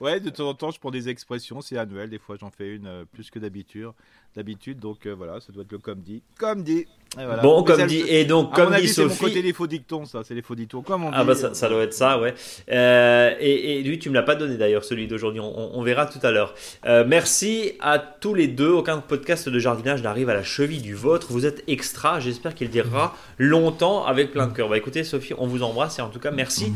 [0.00, 1.60] Ouais, de temps en temps, je prends des expressions.
[1.60, 2.08] C'est annuel.
[2.08, 3.90] Des fois, j'en fais une euh, plus que d'habitude.
[4.34, 4.78] d'habitude.
[4.78, 6.22] Donc euh, voilà, ça doit être le comme dit.
[6.38, 6.86] Comme dit.
[7.42, 9.14] Bon, comme dit, et donc, comme dit Sophie.
[9.14, 11.34] C'est mon côté les faux dictons, ça, c'est les faux dictons, comme on Ah, bah,
[11.34, 12.34] ça, ça, doit être ça, ouais.
[12.70, 16.06] Euh, et, et, lui, tu me l'as pas donné d'ailleurs, celui d'aujourd'hui, on, on, verra
[16.06, 16.54] tout à l'heure.
[16.86, 18.70] Euh, merci à tous les deux.
[18.70, 21.26] Aucun podcast de jardinage n'arrive à la cheville du vôtre.
[21.30, 24.68] Vous êtes extra, j'espère qu'il durera longtemps avec plein de cœur.
[24.68, 26.72] Bah écoutez, Sophie, on vous embrasse et en tout cas, merci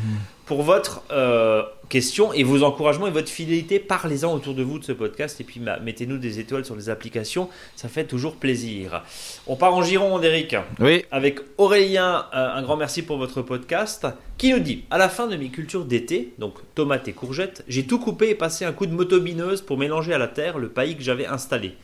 [0.46, 3.79] pour votre euh, question et vos encouragements et votre fidélité.
[3.81, 6.88] Parlez-en autour de vous de ce podcast et puis bah, mettez-nous des étoiles sur les
[6.88, 9.03] applications, ça fait toujours plaisir.
[9.46, 10.57] On part en Gironde, Eric.
[10.81, 11.05] Oui.
[11.11, 14.07] Avec Aurélien, euh, un grand merci pour votre podcast,
[14.39, 17.87] qui nous dit À la fin de mes cultures d'été, donc tomates et courgettes, j'ai
[17.87, 20.97] tout coupé et passé un coup de motobineuse pour mélanger à la terre le paillis
[20.97, 21.75] que j'avais installé.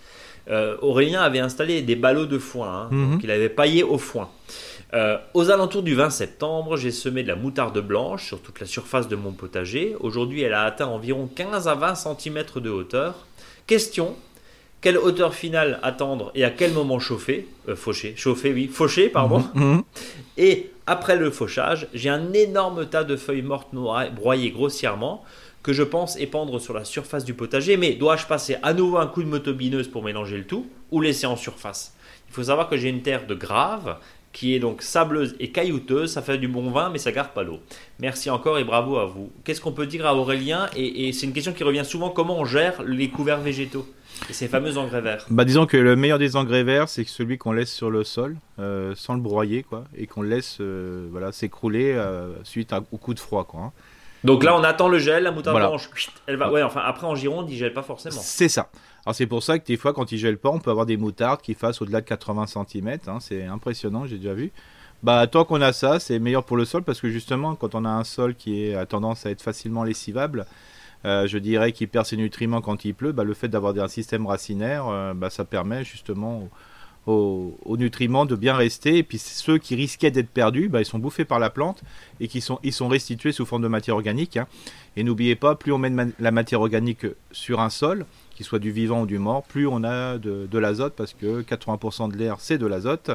[0.50, 3.20] Euh, Aurélien avait installé des ballots de foin, hein, Mhm.
[3.20, 4.28] qu'il avait paillé au foin.
[4.92, 8.66] Euh, aux alentours du 20 septembre, j'ai semé de la moutarde blanche sur toute la
[8.66, 9.94] surface de mon potager.
[10.00, 13.26] Aujourd'hui, elle a atteint environ 15 à 20 cm de hauteur.
[13.66, 14.16] Question
[14.83, 19.42] quelle hauteur finale attendre et à quel moment chauffer euh, Faucher, chauffer, oui, faucher, pardon.
[19.55, 19.83] Mhm.
[20.37, 25.25] Et après le fauchage, j'ai un énorme tas de feuilles mortes noires broyées grossièrement
[25.62, 27.77] que je pense épandre sur la surface du potager.
[27.77, 31.27] Mais dois-je passer à nouveau un coup de motobineuse pour mélanger le tout ou laisser
[31.27, 31.95] en surface?
[32.29, 33.99] Il faut savoir que j'ai une terre de grave
[34.33, 36.11] qui est donc sableuse et caillouteuse.
[36.11, 37.61] Ça fait du bon vin, mais ça garde pas l'eau.
[38.01, 39.31] Merci encore et bravo à vous.
[39.45, 40.68] Qu'est-ce qu'on peut dire à Aurélien?
[40.75, 43.87] Et, et c'est une question qui revient souvent comment on gère les couverts végétaux?
[44.31, 47.38] Et ces fameux engrais verts Bah disons que le meilleur des engrais verts, c'est celui
[47.38, 51.33] qu'on laisse sur le sol, euh, sans le broyer, quoi, et qu'on laisse euh, voilà,
[51.33, 53.61] s'écrouler euh, suite à- au coup de froid, quoi.
[53.61, 53.72] hein.
[54.25, 55.66] Donc là, on attend le gel, la moutarde Voilà.
[55.68, 55.90] blanche.
[56.29, 56.53] Elle va.
[56.53, 58.20] Ouais, enfin après en Gironde, il gèle pas forcément.
[58.20, 58.70] C'est ça.
[59.05, 60.96] Alors c'est pour ça que des fois, quand ils gèlent pas, on peut avoir des
[60.96, 62.98] moutardes qui fassent au-delà de 80 cm.
[63.20, 64.53] c'est impressionnant, j'ai déjà vu.
[65.03, 67.85] Bah tant qu'on a ça, c'est meilleur pour le sol parce que justement, quand on
[67.85, 70.46] a un sol qui est, a tendance à être facilement lessivable,
[71.04, 73.12] euh, je dirais qu'il perd ses nutriments quand il pleut.
[73.12, 76.48] Bah, le fait d'avoir un système racinaire, euh, bah, ça permet justement
[77.06, 78.98] aux, nutriments de bien rester.
[78.98, 81.82] Et puis ceux qui risquaient d'être perdus, bah, ils sont bouffés par la plante
[82.20, 84.36] et qui sont, ils sont restitués sous forme de matière organique.
[84.36, 84.46] hein.
[84.96, 88.70] Et n'oubliez pas, plus on met la matière organique sur un sol, qu'il soit du
[88.70, 92.36] vivant ou du mort, plus on a de, de l'azote parce que 80% de l'air
[92.38, 93.10] c'est de l'azote.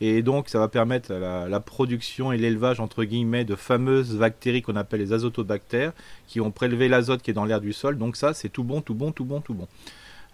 [0.00, 4.76] Et donc ça va permettre la, production et l'élevage entre guillemets de fameuses bactéries qu'on
[4.76, 5.92] appelle les azotobactères
[6.26, 7.98] qui ont prélevé l'azote qui est dans l'air du sol.
[7.98, 9.68] Donc ça c'est tout bon, tout bon, tout bon, tout bon.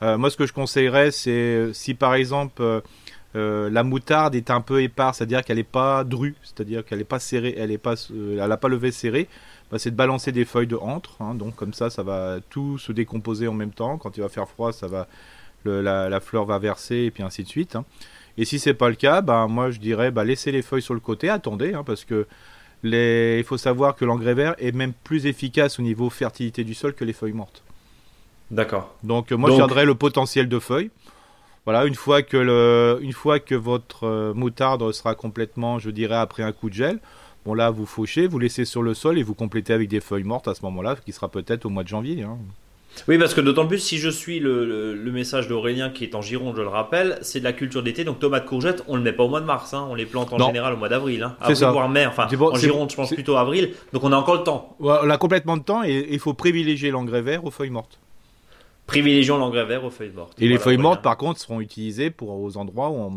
[0.03, 2.63] Euh, moi ce que je conseillerais c'est euh, si par exemple
[3.37, 7.05] euh, la moutarde est un peu éparse, c'est-à-dire qu'elle n'est pas drue, c'est-à-dire qu'elle n'est
[7.05, 9.29] pas serrée, elle n'est pas, euh, n'a pas levé serré,
[9.71, 11.21] bah, c'est de balancer des feuilles de antre.
[11.21, 13.99] hein, donc comme ça, ça va tout se décomposer en même temps.
[13.99, 15.07] Quand il va faire froid, ça va,
[15.65, 17.77] la fleur va verser et puis ainsi de suite.
[17.77, 17.85] hein.
[18.39, 20.95] Et si c'est pas le cas, bah, moi je dirais bah, laissez les feuilles sur
[20.95, 22.27] le côté, attendez, hein, parce que
[22.83, 23.37] les...
[23.39, 26.95] il faut savoir que l'engrais vert est même plus efficace au niveau fertilité du sol
[26.95, 27.63] que les feuilles mortes.
[28.51, 28.95] D'accord.
[29.03, 30.91] Donc moi Donc- je garderais le potentiel de feuilles.
[31.65, 36.15] Voilà, une fois que le, une fois que votre euh, moutarde sera complètement, je dirais,
[36.15, 37.01] après un coup de gel,
[37.45, 40.23] bon là vous fauchez, vous laissez sur le sol et vous complétez avec des feuilles
[40.23, 42.23] mortes à ce moment-là, qui sera peut-être au mois de janvier.
[42.23, 42.39] hein.
[43.09, 46.15] Oui, parce que d'autant plus si je suis le, le- le message d'Aurélien qui est
[46.15, 49.03] en Gironde, je le rappelle, c'est de la culture d'été, donc tomates, courgettes, on le
[49.03, 50.47] met pas au mois de mars, hein, on les plante en Non.
[50.47, 51.71] général au mois d'avril, hein, C'est avril ça.
[51.73, 54.37] voire mai, enfin C'est bon, en Gironde je pense plutôt avril, donc on a encore
[54.37, 54.77] le temps.
[54.81, 57.99] Ouais, On a complètement de temps et il faut privilégier l'engrais vert aux feuilles mortes.
[58.87, 60.35] Privilégions l'engrais vert aux feuilles mortes.
[60.41, 63.17] Et les feuilles mortes, par contre, seront utilisées pour aux endroits où on,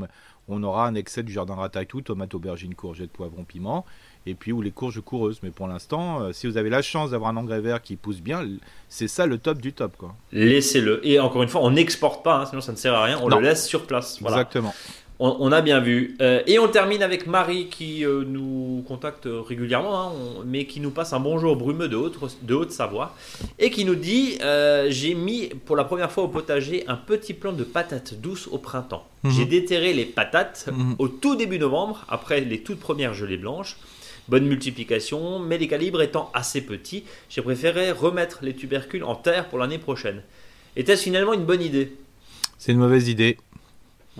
[0.49, 3.85] on aura un excès du jardin ratatouille, tomates, aubergines, courgettes, poivrons, piment,
[4.25, 5.39] et puis ou les courges coureuses.
[5.43, 8.21] Mais pour l'instant, euh, si vous avez la chance d'avoir un engrais vert qui pousse
[8.21, 8.45] bien,
[8.88, 9.95] c'est ça le top du top.
[10.31, 11.05] Laissez-le.
[11.07, 13.29] Et encore une fois, on n'exporte pas, hein, sinon ça ne sert à rien, on
[13.29, 13.38] Non.
[13.38, 14.19] le laisse sur place.
[14.21, 14.38] Voilà.
[14.38, 14.73] Exactement.
[15.21, 16.15] On, on a bien vu.
[16.21, 20.79] Euh, et on termine avec Marie qui euh, nous contacte régulièrement, hein, on- mais qui
[20.79, 23.13] nous passe un bonjour brumeux de Haute- de Haute-Savoie
[23.60, 27.34] et qui nous dit euh, J'ai mis pour la première fois au potager un petit
[27.34, 29.05] plant de patates douces au printemps.
[29.23, 29.32] Mhm.
[29.32, 30.95] J'ai déterré les patates Mhm.
[30.99, 33.75] au tout début novembre, après les toutes premières gelées blanches.
[34.29, 39.49] Bonne multiplication, mais les calibres étant assez petits, j'ai préféré remettre les tubercules en terre
[39.49, 40.21] pour l'année prochaine.
[40.77, 41.91] Était-ce finalement une bonne idée?
[42.60, 43.38] C'est une mauvaise idée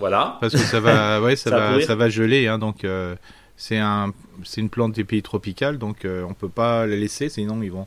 [0.00, 0.38] Voilà.
[0.40, 3.14] parce que ça va, ouais, ça, Ça va va, ça va geler, hein, donc euh,
[3.56, 7.28] c'est un, c'est une plante des pays tropicaux, donc euh, on peut pas la laisser,
[7.28, 7.86] sinon ils vont.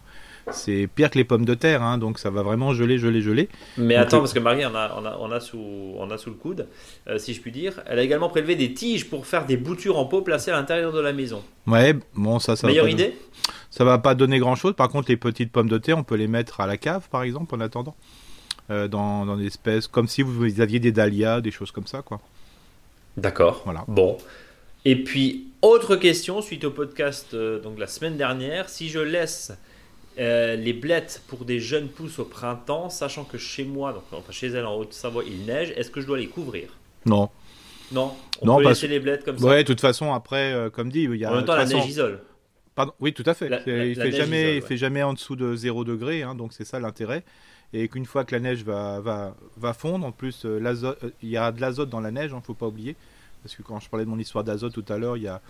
[0.52, 3.47] C'est pire que les pommes de terre, hein, donc ça va vraiment geler, geler, geler.
[3.78, 6.12] Mais Donc, attends, le- parce que Marie en a, on a, on a, sous, on
[6.12, 6.67] a sous le coude,
[7.08, 7.82] euh, si je puis dire.
[7.88, 10.91] Elle a également prélevé des tiges pour faire des boutures en pot placées à l'intérieur
[10.91, 11.41] de la maison.
[11.65, 12.67] Ouais, bon ça, ça.
[12.67, 13.17] va Meilleure pas idée?
[13.69, 14.73] Ça va pas donner grand chose.
[14.73, 17.23] Par contre, les petites pommes de terre, on peut les mettre à la cave, par
[17.23, 17.95] exemple, en attendant.
[18.71, 22.02] Euh, dans, dans des espèces, comme si vous aviez des dahlias, des choses comme ça,
[22.02, 22.21] quoi.
[23.17, 23.62] D'accord.
[23.65, 23.84] Voilà.
[23.88, 24.17] Bon.
[24.86, 28.69] Et puis, autre question suite au podcast euh, donc la semaine dernière.
[28.69, 29.52] Si je laisse
[30.19, 34.32] euh, les blettes pour des jeunes pousses au printemps, sachant que chez moi, donc enfin
[34.32, 36.69] chez elle en Haute-Savoie, il neige, est-ce que je dois les couvrir?
[37.06, 37.30] Non.
[37.91, 39.45] Non, on Non, peut parce- laisser les blettes comme ça?
[39.45, 41.32] Ouais, de toute façon, après, euh, comme dit, il y a.
[41.32, 42.21] en même temps, la façon- neige isole.
[42.76, 43.49] Pardon, oui, tout à fait.
[43.49, 44.67] La- C'est- la- il la fait jamais, isole, il ouais.
[44.67, 47.23] fait jamais en dessous de 0 degré, hein, donc c'est ça l'intérêt.
[47.73, 51.29] Et qu'une fois que la neige va, va, va fondre, en plus, euh, euh, il
[51.29, 52.95] y a de l'azote dans la neige, il ne faut pas oublier.
[53.41, 55.41] Parce que quand je parlais de mon histoire d'azote tout à l'heure, il y a,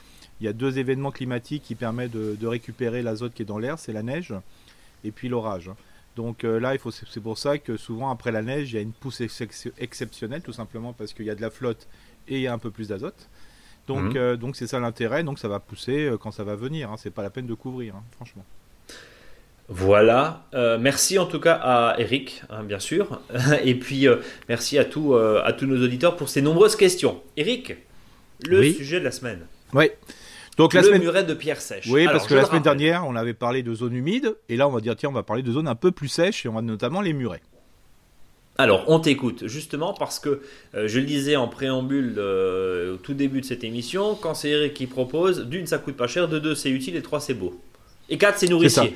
[0.42, 3.78] y a deux événements climatiques qui permettent de, de récupérer l'azote qui est dans l'air,
[3.78, 4.34] c'est la neige
[5.04, 5.68] et puis l'orage.
[5.70, 5.76] hein.
[6.16, 8.78] Donc euh, là, il faut, c'est pour ça que souvent après la neige, il y
[8.80, 11.88] a une pousse ex- exceptionnelle, tout simplement parce qu'il y a de la flotte
[12.28, 13.30] et il y a un peu plus d'azote.
[13.88, 16.90] Donc euh, donc c'est ça l'intérêt, donc ça va pousser quand ça va venir.
[16.92, 16.96] Hein.
[16.98, 18.46] C'est pas la peine de couvrir, hein, franchement.
[19.76, 20.46] Voilà.
[20.54, 23.20] Euh, merci en tout cas à Eric, hein, bien sûr.
[23.64, 27.22] Et puis euh, merci à, tous euh, à tous nos auditeurs pour ces nombreuses questions.
[27.38, 27.76] Eric,
[28.48, 28.74] le Oui.
[28.76, 29.40] sujet de la semaine.
[29.74, 29.90] Oui.
[30.58, 31.02] Donc la le semaine.
[31.02, 31.88] muret de pierre sèche.
[31.90, 32.78] Oui, Alors, parce que la semaine rappelle.
[32.78, 35.24] dernière, on avait parlé de zones humides, et là, on va dire tiens, on va
[35.24, 37.42] parler de zones un peu plus sèches, et on va notamment les murets.
[38.60, 40.44] Alors, on t'écoute, justement parce que
[40.76, 44.50] euh, je le disais en préambule euh, au tout début de cette émission, quand c'est
[44.50, 47.34] Eric qui propose, d'une ça coûte pas cher, de deux c'est utile et trois c'est
[47.34, 47.60] beau.
[48.10, 48.96] Et quatre c'est nourricier.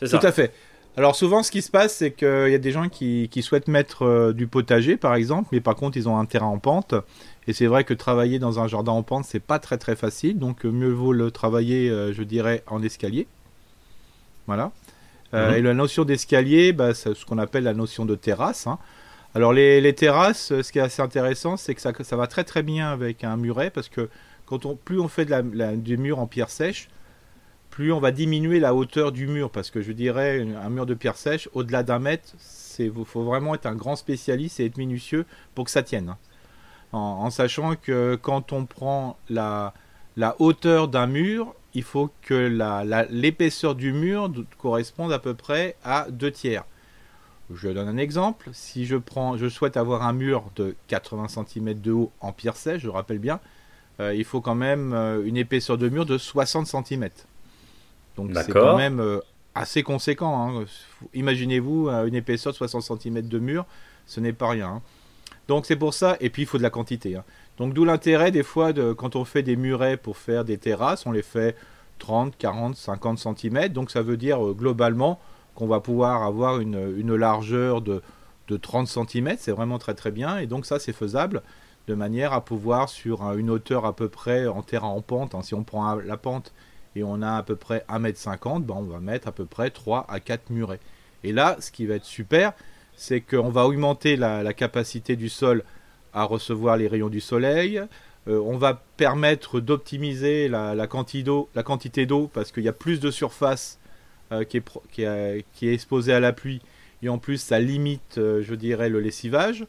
[0.00, 0.18] C'est ça.
[0.18, 0.52] Tout à fait.
[0.98, 3.68] Alors souvent, ce qui se passe, c'est qu'il y a des gens qui, qui souhaitent
[3.68, 6.94] mettre euh, du potager, par exemple, mais par contre, ils ont un terrain en pente.
[7.46, 10.38] Et c'est vrai que travailler dans un jardin en pente, c'est pas très très facile.
[10.38, 13.26] Donc euh, mieux vaut le travailler, euh, je dirais, en escalier.
[14.46, 14.72] Voilà.
[15.34, 15.56] Euh, Mhm.
[15.56, 18.66] Et la notion d'escalier, bah, c'est ce qu'on appelle la notion de terrasse.
[18.66, 18.78] hein.
[19.34, 22.44] Alors les, les terrasses, ce qui est assez intéressant, c'est que ça, ça va très
[22.44, 24.08] très bien avec un muret, parce que
[24.46, 26.88] quand on, plus on fait de la, la- du mur en pierre sèche,
[27.76, 29.50] plus on va diminuer la hauteur du mur.
[29.50, 32.30] Parce que je dirais, un mur de pierre sèche, au-delà d'un mètre,
[32.78, 36.08] il faut vraiment être un grand spécialiste et être minutieux pour que ça tienne.
[36.08, 36.16] hein.
[36.92, 39.74] En, sachant que quand on prend la,
[40.38, 46.30] hauteur d'un mur, il faut que l'épaisseur du mur corresponde à peu près à deux
[46.30, 46.64] tiers.
[47.54, 48.48] Je donne un exemple.
[48.54, 52.56] Si je prends, je souhaite avoir un mur de 80 cm de haut en pierre
[52.56, 53.38] sèche, je rappelle bien,
[54.00, 57.10] euh, il faut quand même euh, une épaisseur de mur de 60 cm.
[58.16, 59.20] Donc c'est quand même euh,
[59.54, 60.48] assez conséquent.
[60.60, 60.64] hein.
[61.14, 63.66] Imaginez-vous euh, une épaisseur de 60 cm de mur,
[64.06, 64.68] ce n'est pas rien.
[64.68, 64.82] hein.
[65.48, 67.16] Donc c'est pour ça, et puis il faut de la quantité.
[67.16, 67.24] hein.
[67.58, 71.06] Donc d'où l'intérêt des fois de quand on fait des murets pour faire des terrasses,
[71.06, 71.56] on les fait
[71.98, 73.68] 30, 40, 50 cm.
[73.68, 75.18] Donc ça veut dire euh, globalement
[75.54, 78.02] qu'on va pouvoir avoir une, une largeur de,
[78.48, 79.36] de 30 cm.
[79.38, 80.38] C'est vraiment très très bien.
[80.38, 81.42] Et donc ça c'est faisable
[81.88, 85.34] de manière à pouvoir sur un- une hauteur à peu près en terrain en pente.
[85.34, 86.52] hein, si on prend la pente
[86.96, 90.06] et on a à peu près 1m50, ben on va mettre à peu près 3
[90.08, 90.80] à 4 murets.
[91.24, 92.52] Et là, ce qui va être super,
[92.96, 95.62] c'est qu'on va augmenter la, capacité du sol
[96.14, 97.82] à recevoir les rayons du soleil.
[98.28, 103.78] Euh, on va permettre d'optimiser la, quantité d'eau parce qu'il y a plus de surface
[104.32, 106.62] euh, qui, est exposée à la pluie.
[107.02, 109.66] Et en plus, ça limite, euh, je dirais, le lessivage.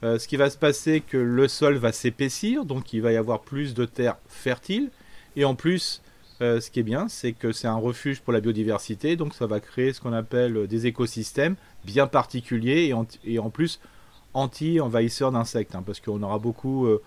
[0.00, 3.40] Ce qui va se passer, que le sol va s'épaissir, donc il va y avoir
[3.40, 4.90] plus de terre fertile.
[5.34, 6.02] Et en plus,
[6.40, 9.46] euh, ce qui est bien, c'est que c'est un refuge pour la biodiversité, donc ça
[9.46, 13.80] va créer ce qu'on appelle euh, des écosystèmes bien particuliers et en, plus
[14.34, 17.00] anti-envahisseurs d'insectes, hein, parce qu'on aura beaucoup euh,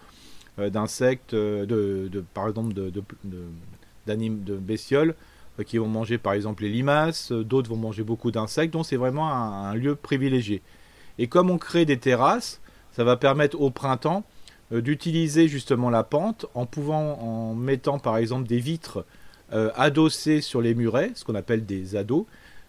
[0.69, 5.15] d'insectes, de, par exemple de, de, de- bestioles
[5.65, 9.29] qui vont manger par exemple les limaces, d'autres vont manger beaucoup d'insectes, donc c'est vraiment
[9.31, 10.61] un, un lieu privilégié.
[11.19, 12.59] Et comme on crée des terrasses,
[12.91, 14.23] ça va permettre au printemps
[14.71, 19.05] d'utiliser justement la pente en pouvant, en mettant par exemple des vitres
[19.53, 22.25] euh, adossées sur les murets, ce qu'on appelle des ados.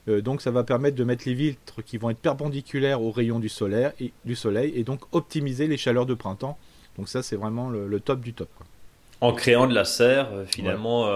[0.09, 3.39] Euh, donc ça va permettre de mettre les vitres qui vont être perpendiculaires aux rayons
[3.39, 6.59] du soleil et, du soleil et donc optimiser les chaleurs de printemps.
[6.99, 8.49] Donc ça c'est vraiment le, le top du top.
[8.57, 8.67] quoi.
[9.21, 11.07] En créant de la serre, euh, finalement,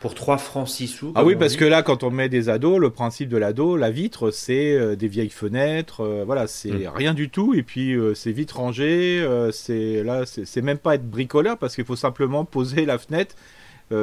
[0.00, 1.12] pour 3 francs 6 sous.
[1.14, 3.90] Ah oui, parce que là, quand on met des ados, le principe de l'ado, la
[3.90, 6.88] vitre, c'est euh, des vieilles fenêtres, euh, voilà, c'est Mm.
[6.94, 7.54] rien du tout.
[7.54, 9.26] Et puis, euh, c'est vite rangé.
[9.52, 13.34] c'est là, c'est même pas être bricoleur parce qu'il faut simplement poser la fenêtre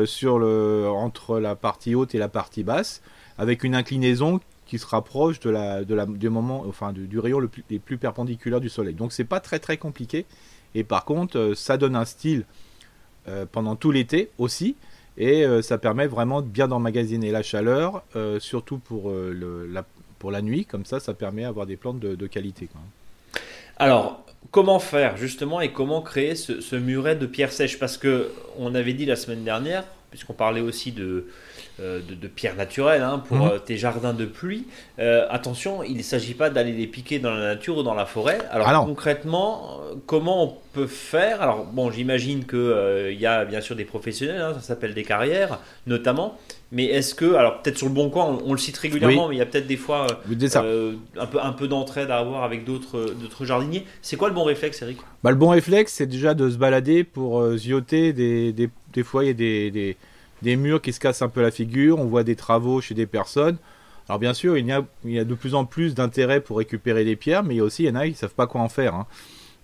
[0.06, 3.02] sur le entre la partie haute et la partie basse,
[3.38, 7.39] avec une inclinaison qui se rapproche de la, de la, du moment, enfin, du, rayon
[7.39, 8.93] le plus, les plus perpendiculaires du soleil.
[8.96, 10.26] Donc, c'est pas très très compliqué.
[10.74, 12.46] Et par contre, euh, ça donne un style
[13.28, 14.76] euh, pendant tout l'été aussi.
[15.17, 19.67] Et euh, ça permet vraiment de bien d'emmagasiner la chaleur, euh, surtout pour, euh, le-
[19.67, 19.86] la,
[20.17, 20.65] pour la nuit.
[20.65, 22.67] Comme ça, ça permet d'avoir des plantes de, qualité.
[23.77, 28.75] Alors, comment faire justement et comment créer ce, muret de pierre sèche Parce que on
[28.75, 29.83] avait dit la semaine dernière,
[30.13, 31.26] puisqu'on parlait aussi de,
[31.80, 33.47] euh, de, pierres naturelles hein, pour Mhm.
[33.54, 34.67] euh, tes jardins de pluie.
[34.99, 38.06] Euh, attention, il ne s'agit pas d'aller les piquer dans la nature ou dans la
[38.06, 38.38] forêt.
[38.52, 41.41] Alors Ah concrètement, euh, comment on peut faire?
[41.41, 45.58] Alors bon, j'imagine qu'il y a bien sûr des professionnels, hein, ça s'appelle des carrières
[45.88, 46.38] notamment.
[46.76, 49.30] Mais est-ce que, alors peut-être sur le bon coin, on, on le cite régulièrement, Oui.
[49.30, 52.17] mais il y a peut-être des fois euh, euh, un peu, un peu d'entraide à
[52.17, 53.86] avoir avec d'autres jardiniers.
[54.02, 54.97] C'est quoi le bon réflexe, Eric?
[55.23, 59.03] Bah, le bon réflexe, c'est déjà de se balader pour euh, zioter des, des, des
[59.03, 59.93] fois, il y a
[60.41, 63.06] des, murs qui se cassent un peu la figure, on voit des travaux chez des
[63.06, 63.58] personnes.
[64.10, 67.43] Alors bien sûr, il y a, de plus en plus d'intérêt pour récupérer des pierres,
[67.43, 68.69] mais il y a aussi, il y en a qui ne savent pas quoi en
[68.69, 68.95] faire.
[68.95, 69.08] hein.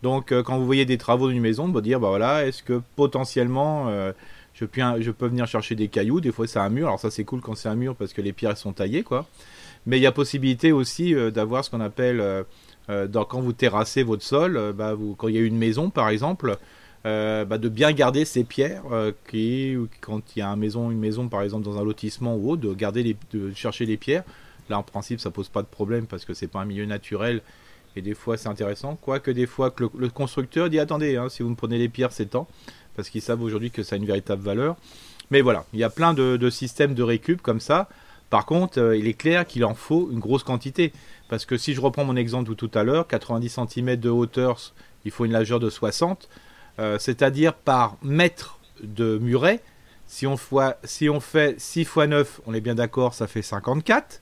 [0.02, 2.82] Donc euh, quand vous voyez des travaux d'une maison, vous dire, bah voilà, est-ce que
[2.96, 4.14] potentiellement, euh,
[4.54, 7.42] je, peux venir chercher des cailloux, des fois c'est un mur, alors ça c'est cool
[7.42, 9.26] quand c'est un mur parce que les pierres sont taillées, quoi.
[9.86, 12.24] Mais il y a possibilité aussi euh, d'avoir ce qu'on appelle...
[12.88, 16.58] quand vous terrassez votre sol, bah, quand il y a une maison par exemple,
[17.06, 21.30] euh, bah, de bien garder ces pierres, euh, qui, quand il y a une maison
[21.30, 23.16] par exemple dans un lotissement ou autre, de garder
[23.56, 24.24] chercher les pierres.
[24.70, 27.42] Là en principe ça pose pas de problème parce que c'est pas un milieu naturel
[27.96, 28.98] et des fois c'est intéressant.
[29.02, 32.12] Quoique des fois que le, constructeur dit attendez, hein, si vous me prenez les pierres
[32.12, 32.48] c'est temps
[32.96, 34.76] parce qu'ils savent aujourd'hui que ça a une véritable valeur.
[35.32, 37.88] Mais voilà, il y a plein de, de systèmes de récup comme ça.
[38.30, 40.92] Par contre, euh, il est clair qu'il en faut une grosse quantité.
[41.30, 44.60] Parce que si je reprends mon exemple de tout à l'heure, 90 cm de hauteur,
[45.06, 46.28] il faut une largeur de 60.
[46.80, 49.60] Euh, C'est-à-dire par mètre de muret,
[50.08, 53.42] si on, fois- si on fait 6 x 9, on est bien d'accord, ça fait
[53.44, 54.22] 54.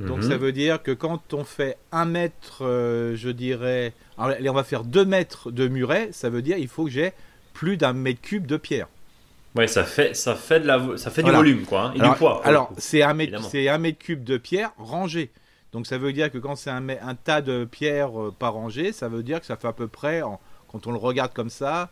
[0.00, 0.30] Donc Mhm.
[0.30, 3.92] ça veut dire que quand on fait 1 mètre, euh, je dirais...
[4.18, 6.90] alors, allez, on va faire 2 mètres de muret, ça veut dire il faut que
[6.90, 7.12] j'ai
[7.52, 8.88] plus d'un mètre cube de pierre.
[9.54, 11.38] Ouais, ça fait, ça fait, de la, ça fait Voilà.
[11.38, 12.40] du volume, quoi, hein, et alors, du poids.
[12.44, 15.30] Alors, c'est un, mètre, c'est un mètre cube de pierre rangé.
[15.72, 18.92] Donc, ça veut dire que quand c'est un, un tas de pierres euh, pas rangées,
[18.92, 21.50] ça veut dire que ça fait à peu près, en- quand on le regarde comme
[21.50, 21.90] ça,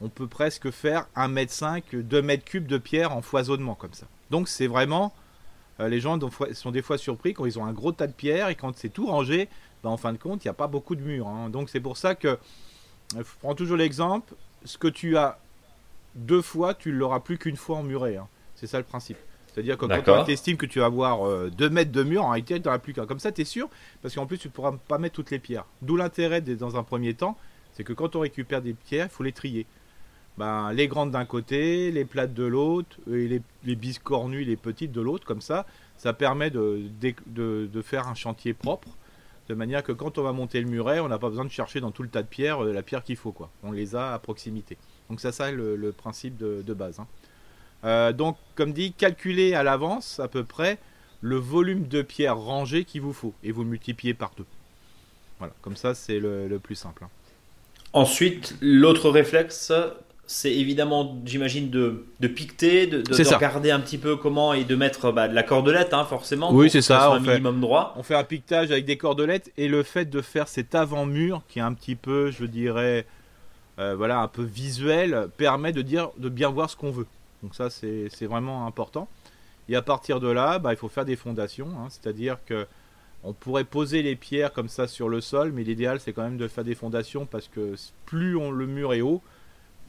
[0.00, 3.92] on peut presque faire 1 mètre 5, 2 mètres cubes de pierre en foisonnement comme
[3.94, 4.06] ça.
[4.30, 5.12] Donc, c'est vraiment.
[5.80, 6.18] euh, les gens
[6.54, 8.88] sont des fois surpris quand ils ont un gros tas de pierres et quand c'est
[8.88, 9.48] tout rangé,
[9.82, 11.26] ben, en fin de compte, il n'y a pas beaucoup de murs.
[11.28, 11.50] hein.
[11.50, 12.28] Donc, c'est pour ça que.
[12.28, 12.36] euh,
[13.16, 14.34] Je prends toujours l'exemple
[14.64, 15.38] ce que tu as
[16.14, 18.16] deux fois, tu ne l'auras plus qu'une fois en muret.
[18.16, 18.28] hein.
[18.56, 19.18] C'est ça le principe.
[19.52, 22.54] C'est-à-dire que quand tu estimes que tu vas avoir 2 mètres de mur, en réalité,
[22.60, 23.06] tu n'auras plus qu'un.
[23.06, 23.68] Comme ça, tu es sûr,
[24.02, 25.64] parce qu'en plus, tu ne pourras pas mettre toutes les pierres.
[25.82, 27.36] D'où l'intérêt, dans un premier temps,
[27.74, 29.66] c'est que quand on récupère des pierres, il faut les trier.
[30.38, 35.00] Ben, les grandes d'un côté, les plates de l'autre, et les, biscornues, les petites de
[35.00, 35.64] l'autre, comme ça,
[35.96, 36.82] ça permet de,
[37.82, 38.88] faire un chantier propre,
[39.48, 41.80] de manière que quand on va monter le muret, on n'a pas besoin de chercher
[41.80, 43.30] dans tout le tas de pierres euh, la pierre qu'il faut.
[43.30, 43.50] Quoi.
[43.62, 44.78] On les a à proximité.
[45.10, 46.98] Donc c'est ça le, le principe de, base.
[46.98, 47.06] hein.
[47.84, 50.78] Euh, donc, comme dit, calculez à l'avance à peu près
[51.20, 54.46] le volume de pierres rangées qu'il vous faut et vous multipliez par deux.
[55.38, 57.04] Voilà, comme ça c'est le, le plus simple.
[57.04, 57.10] hein.
[57.94, 59.72] Ensuite, l'autre réflexe,
[60.26, 64.74] c'est évidemment, j'imagine, de, de piqueter, de, de, regarder un petit peu comment et de
[64.74, 66.52] mettre bah, de la cordelette, hein, forcément.
[66.52, 67.94] Oui, c'est ça, on un fait- minimum droit.
[67.96, 71.60] On fait un piquetage avec des cordelettes et le fait de faire cet avant-mur qui
[71.60, 73.06] est un petit peu, je dirais,
[73.78, 77.06] euh, voilà, un peu visuel, permet de dire, de bien voir ce qu'on veut.
[77.42, 79.08] Donc ça, c'est c'est vraiment important.
[79.68, 82.66] Et à partir de là, bah, il faut faire des fondations, hein, c'est-à-dire que
[83.24, 86.36] on pourrait poser les pierres comme ça sur le sol, mais l'idéal c'est quand même
[86.36, 89.22] de faire des fondations parce que plus on, le mur est haut,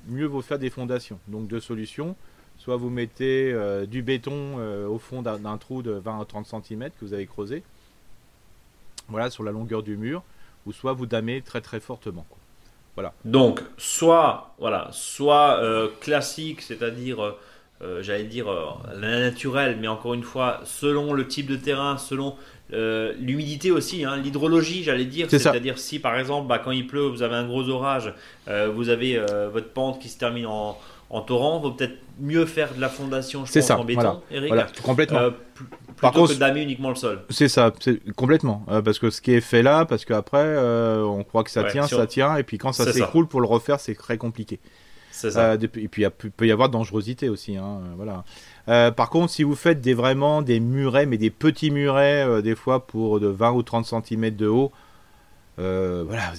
[0.08, 1.20] mieux vaut faire des fondations.
[1.28, 2.16] Donc deux solutions.
[2.58, 6.48] Soit vous mettez euh, du béton euh, au fond d'un trou de 20 à 30
[6.48, 7.64] cm que vous avez creusé,
[9.10, 10.24] voilà, sur la longueur du mur,
[10.66, 12.26] ou soit vous damez très très fortement.
[12.30, 12.40] quoi.
[13.26, 17.36] Donc, soit, voilà, soit euh, classique, c'est-à-dire,
[17.82, 18.66] euh, j'allais dire, euh,
[19.00, 22.36] la naturelle, mais encore une fois, selon le type de terrain, selon
[22.74, 27.08] euh, l'humidité aussi, hein, l'hydrologie, j'allais dire, c'est-à-dire si par exemple, bah, quand il pleut,
[27.08, 28.14] vous avez un gros orage,
[28.48, 30.78] euh, vous avez euh, votre pente qui se termine en,
[31.10, 34.22] en torrent, vaut peut-être mieux faire de la fondation, je pense, ça, en béton, voilà.
[34.32, 35.20] Eric, Voilà, complètement.
[35.20, 35.68] euh, pl-
[36.02, 37.22] Par plutôt contre- que de damer uniquement le sol.
[37.30, 38.66] C'est ça, c'est complètement.
[38.70, 41.62] Euh, parce que ce qui est fait là, parce qu'après, euh, on croit que ça
[41.64, 42.92] Ouais, tient, ça tient, et puis quand ça.
[42.92, 44.60] s'écroule, pour le refaire, c'est très compliqué.
[45.24, 47.58] Euh, et puis il peut y avoir dangerosité aussi.
[47.58, 48.24] hein, euh, voilà.
[48.68, 52.86] Euh, par contre, si vous faites vraiment des murets, mais des petits murets, des fois
[52.86, 54.72] pour de 20 ou 30 cm de haut,
[55.58, 56.34] voilà,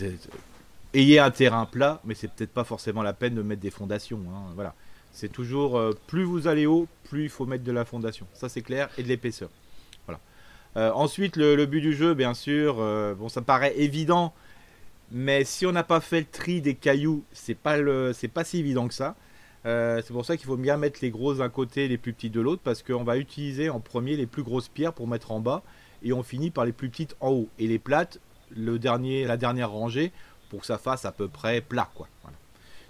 [0.94, 4.20] ayez un terrain plat, mais c'est peut-être pas forcément la peine de mettre des fondations.
[4.28, 4.74] hein, voilà.
[5.12, 8.26] C'est toujours plus vous allez haut, plus il faut mettre de la fondation.
[8.34, 9.48] Ça c'est clair et de l'épaisseur.
[10.06, 10.94] Voilà.
[10.94, 12.76] Ensuite, le, but du jeu, bien sûr,
[13.16, 14.34] bon, ça paraît évident,
[15.10, 18.44] mais si on n'a pas fait le tri des cailloux, c'est pas le, c'est pas
[18.44, 19.16] si évident que ça.
[19.64, 22.32] Euh, c'est pour ça qu'il faut bien mettre les grosses d'un côté, les plus petites
[22.32, 25.40] de l'autre, parce qu'on va utiliser en premier les plus grosses pierres pour mettre en
[25.40, 25.62] bas,
[26.02, 28.20] et on finit par les plus petites en haut, et les plates,
[28.56, 30.12] le dernier, la dernière rangée,
[30.50, 32.08] pour que ça fasse à peu près plat, quoi.
[32.22, 32.36] Voilà.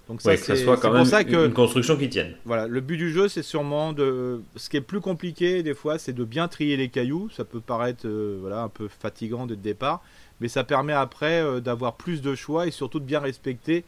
[0.07, 2.35] Donc ça, c'est soit quand même ça que, une construction qui tienne.
[2.45, 4.41] Voilà, le but du jeu, c'est sûrement de.
[4.55, 7.29] Ce qui est plus compliqué des fois, c'est de bien trier les cailloux.
[7.29, 10.01] Ça peut paraître euh, voilà un peu fatigant de départ,
[10.39, 13.85] mais ça permet après euh, d'avoir plus de choix et surtout de bien respecter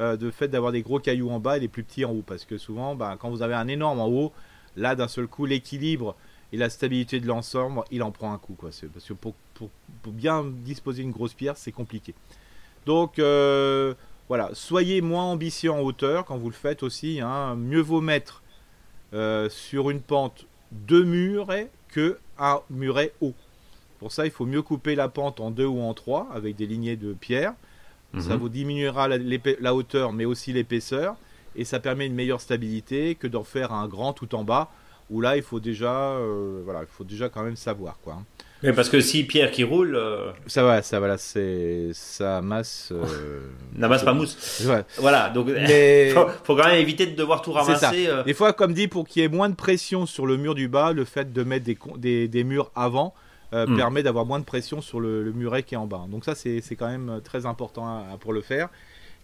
[0.00, 2.24] euh, le fait d'avoir des gros cailloux en bas et des plus petits en haut,
[2.26, 4.32] parce que souvent, bah, quand vous avez un énorme en haut,
[4.76, 6.16] là d'un seul coup, l'équilibre
[6.52, 8.56] et la stabilité de l'ensemble, il en prend un coup.
[8.60, 9.34] Parce que pour,
[10.06, 12.14] bien disposer une grosse pierre, c'est compliqué.
[12.86, 13.20] Donc
[14.30, 17.20] voilà, soyez moins ambitieux en hauteur quand vous le faites aussi.
[17.20, 17.56] Hein.
[17.56, 18.44] Mieux vaut mettre
[19.12, 23.34] euh, sur une pente deux murets que un muret haut.
[24.00, 26.66] Pour ça, il faut mieux couper la pente en deux ou en trois avec des
[26.66, 27.52] lignées de pierre.
[28.18, 28.40] Ça mhm.
[28.40, 31.14] vous diminuera la, hauteur, mais aussi l'épaisseur,
[31.54, 34.70] et ça permet une meilleure stabilité que d'en faire un grand tout en bas,
[35.10, 38.14] où là, il faut déjà, euh, voilà, il faut déjà quand même savoir quoi.
[38.14, 38.24] Hein.
[38.62, 39.96] Mais parce que si pierre qui roule.
[39.96, 42.92] Euh, ça va, ça voilà, c'est ça masse.
[42.92, 43.48] Euh...
[43.76, 44.62] masse pas mousse.
[44.98, 46.12] Voilà, donc il
[46.44, 48.06] faut, quand même éviter de devoir tout ramasser.
[48.06, 48.22] Euh.
[48.22, 50.68] Des fois, comme dit, pour qu'il y ait moins de pression sur le mur du
[50.68, 53.14] bas, le fait de mettre des, des, des murs avant
[53.52, 53.76] euh, hmm.
[53.76, 56.06] permet d'avoir moins de pression sur le, muret qui est en bas.
[56.08, 58.68] Donc ça, c'est quand même très important pour le faire.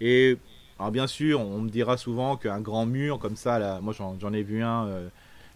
[0.00, 0.36] Et
[0.78, 4.32] alors bien sûr, on me dira souvent qu'un grand mur comme ça, là, moi j'en
[4.32, 4.88] ai vu un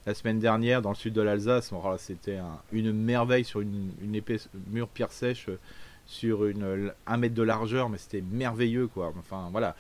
[0.07, 1.73] la semaine dernière dans le sud de l'Alsace.
[1.99, 2.39] C'était
[2.73, 5.59] une merveille sur une, une épaisse mur pierre sèche euh,
[6.07, 9.13] sur une, un mètre de largeur, mais c'était merveilleux quoi.
[9.19, 9.77] Enfin voilà.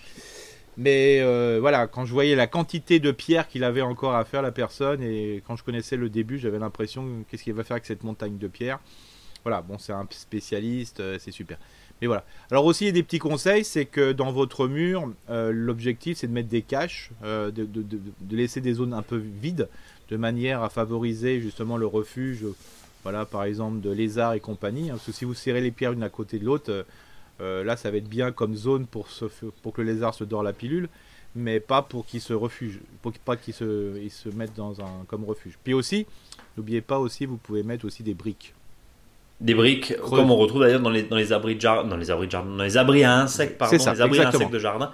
[0.77, 4.43] Mais euh, voilà, quand je voyais la quantité de pierres qu'il avait encore à faire
[4.43, 7.87] la personne et quand je connaissais le début, j'avais l'impression qu'est-ce qu'il va faire avec
[7.87, 8.79] cette montagne de pierres?
[9.45, 11.59] Voilà, bon, c'est un spécialiste, euh, c'est super.
[12.01, 12.25] Mais voilà.
[12.51, 16.29] Alors aussi, il y a des petits conseils, c'est que dans votre mur, l'objectif c'est
[16.29, 17.69] de mettre des caches, de,
[18.31, 19.69] laisser des zones un peu vides
[20.09, 22.47] de manière à favoriser justement le refuge,
[23.03, 24.89] voilà, par exemple de lézards et compagnie.
[24.89, 26.87] Hein, parce que si vous serrez les pierres une à côté de l'autre,
[27.41, 29.09] euh, là, ça va être bien comme zone pour,
[29.63, 30.89] pour que le lézard se dort la pilule,
[31.35, 35.05] mais pas pour qu'il se refuge, pour pas qu'il se, il se mette dans un
[35.07, 35.59] comme refuge.
[35.63, 36.07] Puis aussi,
[36.57, 38.55] n'oubliez pas aussi, vous pouvez mettre aussi des briques.
[39.41, 42.11] Des briques, comme on retrouve d'ailleurs dans les, dans les abris de jardin, dans les
[42.11, 44.93] abris de jardin, dans les abris à insectes, pardon, les abris à insectes de jardin.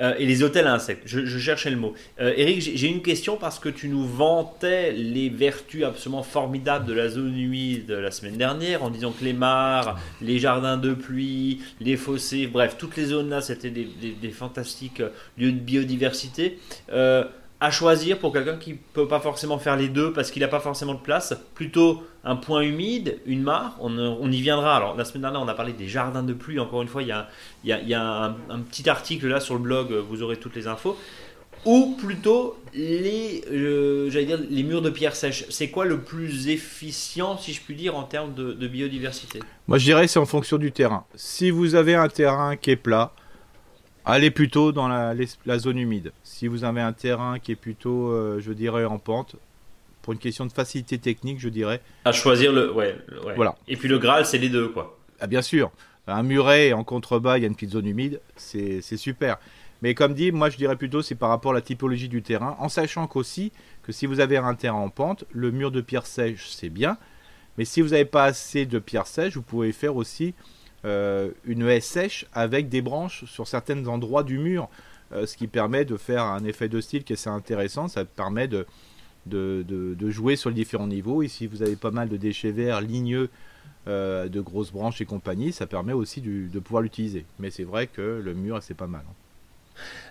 [0.00, 1.02] Euh, et les hôtels à insectes.
[1.04, 1.92] Je, cherchais le mot.
[2.18, 6.94] Euh, Eric, j'ai une question parce que tu nous vantais les vertus absolument formidables de
[6.94, 11.60] la zone humide la semaine dernière en disant que les mares, les jardins de pluie,
[11.80, 15.02] les fossés, bref, toutes les zones là, c'était des, fantastiques
[15.36, 16.58] lieux de biodiversité.
[16.90, 17.24] Euh,
[17.60, 20.58] à choisir pour quelqu'un qui peut pas forcément faire les deux parce qu'il n'a pas
[20.58, 24.76] forcément de place, plutôt un point humide, une mare, on, y viendra.
[24.76, 27.08] Alors la semaine dernière on a parlé des jardins de pluie, encore une fois il
[27.08, 27.28] y a,
[27.64, 30.96] il y a, un, petit article là sur le blog, vous aurez toutes les infos.
[31.64, 35.44] Ou plutôt les, euh, dire, les murs de pierre sèche.
[35.48, 39.38] C'est quoi le plus efficient, si je puis dire, en termes de, de biodiversité?
[39.68, 41.04] Moi je dirais c'est en fonction du terrain.
[41.14, 43.12] Si vous avez un terrain qui est plat,
[44.04, 45.14] allez plutôt dans la,
[45.58, 46.12] zone humide.
[46.22, 49.36] Si vous avez un terrain qui est plutôt, euh, je dirais, en pente,
[50.02, 51.80] pour une question de facilité technique, je dirais.
[52.04, 52.72] À choisir le.
[52.72, 52.96] Ouais,
[53.36, 53.54] Voilà.
[53.68, 54.98] Et puis le Graal, c'est les deux, quoi.
[55.20, 55.70] Ah, bien sûr.
[56.08, 59.38] Un muret en contrebas, il y a une petite zone humide, c'est super.
[59.82, 62.56] Mais comme dit, moi je dirais plutôt c'est par rapport à la typologie du terrain,
[62.58, 66.06] en sachant qu'aussi que si vous avez un terrain en pente, le mur de pierre
[66.06, 66.98] sèche c'est bien,
[67.58, 70.34] mais si vous n'avez pas assez de pierre sèche, vous pouvez faire aussi
[70.84, 74.68] euh, une haie sèche avec des branches sur certains endroits du mur,
[75.12, 77.88] euh, ce qui permet de faire un effet de style qui est assez intéressant.
[77.88, 78.66] Ça permet de,
[79.26, 81.22] de, jouer sur les différents niveaux.
[81.22, 83.30] Ici, vous avez pas mal de déchets verts ligneux,
[83.88, 85.52] euh, de grosses branches et compagnie.
[85.52, 87.24] Ça permet aussi de pouvoir l'utiliser.
[87.38, 89.02] Mais c'est vrai que le mur, c'est pas mal.
[89.08, 89.14] Hein.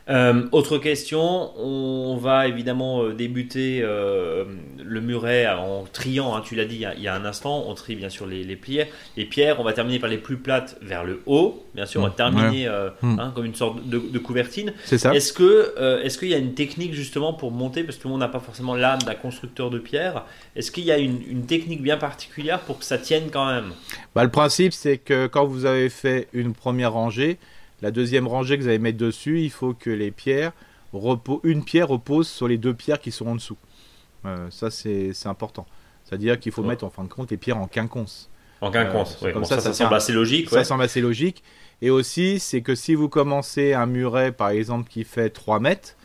[0.09, 4.45] Euh, autre question, on va évidemment euh, débuter euh,
[4.83, 7.95] le muret en triant, hein, tu l'as dit il y, a, un instant, on trie
[7.95, 8.87] bien sûr les, les, pierres.
[9.15, 12.05] Les pierres, on va terminer par les plus plates vers le haut, bien sûr, on
[12.05, 12.15] va mmh.
[12.15, 12.67] terminer
[13.01, 13.19] mmh.
[13.19, 14.73] hein, comme une sorte de, couvertine.
[14.85, 15.13] C'est ça.
[15.13, 18.13] Est-ce que est-ce qu'il y a une technique justement pour monter, parce que tout le
[18.13, 21.45] monde n'a pas forcément l'âme d'un constructeur de pierre, est-ce qu'il y a une, une,
[21.45, 23.71] technique bien particulière pour que ça tienne quand même?
[24.15, 27.37] Bah, Le principe, c'est que quand vous avez fait une première rangée,
[27.81, 30.53] la deuxième rangée que vous allez mettre dessus, il faut que les pierres
[31.43, 33.57] une pierre repose sur les deux pierres qui sont en dessous.
[34.25, 35.65] Euh, ça, c'est important.
[36.03, 38.29] C'est-à-dire qu'il faut mettre en fin de compte les pierres en quinconce.
[38.59, 39.33] En quinconce, euh, oui.
[39.33, 40.49] Comme ça, ça, semble assez logique.
[40.49, 41.43] Ça semble assez logique.
[41.81, 45.95] Et aussi, c'est que si vous commencez un muret, par exemple, qui fait 3 mètres,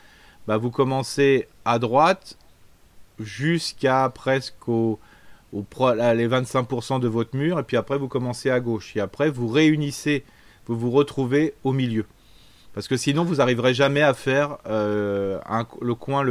[0.46, 2.38] bah, vous commencez à droite
[3.18, 4.98] jusqu'à presque au,
[5.52, 8.96] les 25% de votre mur, et puis après, vous commencez à gauche.
[8.96, 10.24] Et après, vous réunissez
[10.66, 12.04] vous vous retrouvez au milieu.
[12.74, 16.24] Parce que sinon, vous n'arriverez jamais à faire euh, un, le coin,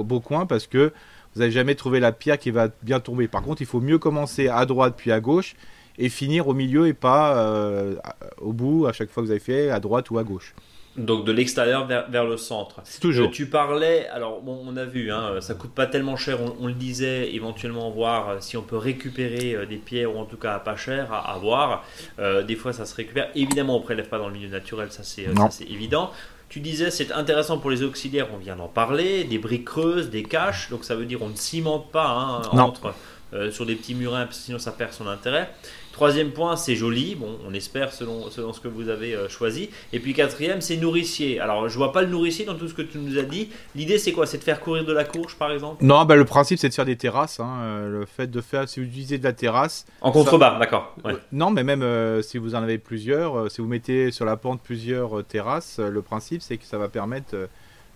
[0.00, 0.92] beau coin, parce que
[1.34, 3.28] vous n'avez jamais trouvé la pierre qui va bien tomber.
[3.28, 5.54] Par contre, il faut mieux commencer à droite puis à gauche
[5.98, 7.94] et finir au milieu et pas euh,
[8.38, 10.54] au bout à chaque fois que vous avez fait à droite ou à gauche.
[10.96, 12.82] Donc de l'extérieur vers, le centre.
[13.00, 13.30] Toujours.
[13.30, 16.74] tu parlais, alors bon, on a vu, hein, ça coûte pas tellement cher, on, le
[16.74, 21.10] disait, éventuellement voir si on peut récupérer des pierres ou en tout cas pas cher
[21.10, 21.84] à, voir.
[22.18, 23.30] des fois ça se récupère.
[23.34, 25.24] Évidemment on prélève pas dans le milieu naturel, ça c'est
[25.64, 26.10] évident.
[26.50, 30.22] Tu disais c'est intéressant pour les auxiliaires, on vient d'en parler, des briques creuses, des
[30.22, 32.92] caches, donc ça veut dire on ne cimente pas hein, entre
[33.34, 35.50] euh, sur des petits murins, sinon ça perd son intérêt.
[35.92, 39.68] Troisième point, c'est joli, bon, on espère selon, selon ce que vous avez euh, choisi.
[39.92, 41.38] Et puis quatrième, c'est nourricier.
[41.38, 43.50] Alors, je vois pas le nourricier dans tout ce que tu nous as dit.
[43.74, 44.26] L'idée, c'est quoi?
[44.26, 45.84] C'est de faire courir de la courge, par exemple?
[45.84, 47.40] Non, bah, le principe, c'est de faire des terrasses.
[47.40, 47.58] Hein.
[47.60, 49.84] Euh, le fait de faire, si vous utilisez de la terrasse.
[50.00, 50.96] En contrebas, d'accord.
[51.30, 55.22] non, mais même si vous en avez plusieurs, si vous mettez sur la pente plusieurs
[55.24, 57.36] terrasses, le principe, c'est que ça va permettre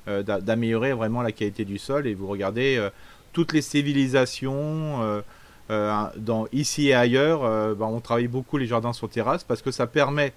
[0.06, 2.06] d'améliorer vraiment la qualité du sol.
[2.06, 2.78] Et vous regardez
[3.36, 5.22] toutes les civilisations, euh, euh,
[5.68, 9.70] dans, ici et ailleurs, euh, ben, on travaille beaucoup les jardins sur terrasse parce que
[9.70, 10.32] ça permet,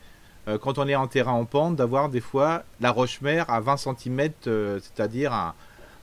[0.61, 4.29] quand on est en terrain en pente, d'avoir des fois la roche-mère à 20 cm,
[4.43, 5.53] c'est-à-dire un,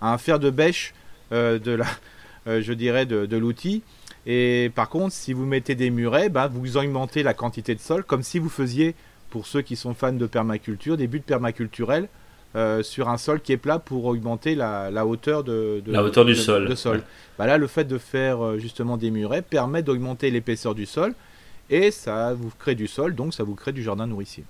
[0.00, 0.94] un, fer de bêche
[1.32, 1.86] de la,
[2.60, 3.82] je dirais, de, l'outil.
[4.24, 8.04] Et par contre, si vous mettez des murets, ben, vous augmentez la quantité de sol,
[8.04, 8.94] comme si vous faisiez,
[9.30, 12.08] pour ceux qui sont fans de permaculture, des buts permaculturels
[12.56, 16.34] euh, sur un sol qui est plat pour augmenter la, hauteur de, la hauteur du
[16.34, 16.74] sol.
[16.74, 17.02] sol.
[17.38, 21.12] Bah là, le fait de faire euh, justement des murets permet d'augmenter l'épaisseur du sol
[21.68, 24.44] et ça vous crée du sol, donc ça vous crée du jardin nourricier.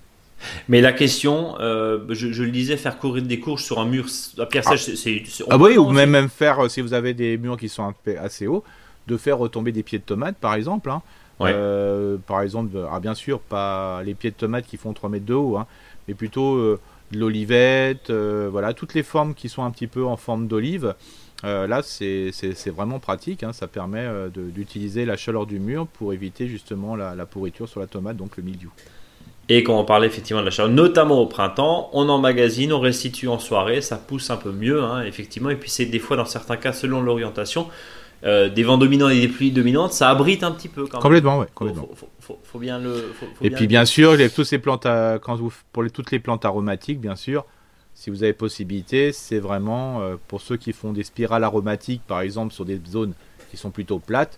[0.69, 4.05] Mais la question, euh, je, le disais, faire courir des courges sur un mur
[4.37, 4.77] à pierre ah.
[4.77, 5.23] sèche, c'est.
[5.49, 8.63] Ah oui, ou même, même faire, si vous avez des murs qui sont assez hauts,
[9.07, 10.89] de faire retomber des pieds de tomates, par exemple.
[10.91, 11.01] Hein.
[12.25, 15.33] par exemple, ah, bien sûr, pas les pieds de tomates qui font 3 mètres de
[15.33, 15.67] haut, hein,
[16.07, 16.79] mais plutôt de
[17.11, 20.95] l'olivette, euh, voilà, toutes les formes qui sont un petit peu en forme d'olive.
[21.43, 22.31] Euh, là, c'est
[22.69, 23.53] vraiment pratique, hein.
[23.53, 27.87] ça permet euh, d'utiliser la chaleur du mur pour éviter justement la, pourriture sur la
[27.87, 28.71] tomate, donc le mildiou.
[29.49, 33.29] Et quand on parlait effectivement de la chaleur, notamment au printemps, on emmagasine, on restitue
[33.29, 35.49] en soirée, ça pousse un peu mieux, hein, effectivement.
[35.49, 37.67] Et puis c'est des fois, dans certains cas, selon l'orientation,
[38.23, 41.01] euh, des vents dominants et des pluies dominantes, ça abrite un petit peu quand même.
[41.01, 41.45] Complètement, oui.
[41.53, 41.89] Complètement.
[42.19, 43.13] Faut, bien le.
[43.41, 44.87] et puis bien sûr, les, ces plantes,
[45.21, 47.45] quand vous, pour les, toutes les plantes aromatiques, bien sûr,
[47.97, 52.21] si vous avez possibilité, c'est vraiment euh, pour ceux qui font des spirales aromatiques, par
[52.21, 53.13] exemple sur des zones
[53.49, 54.37] qui sont plutôt plates,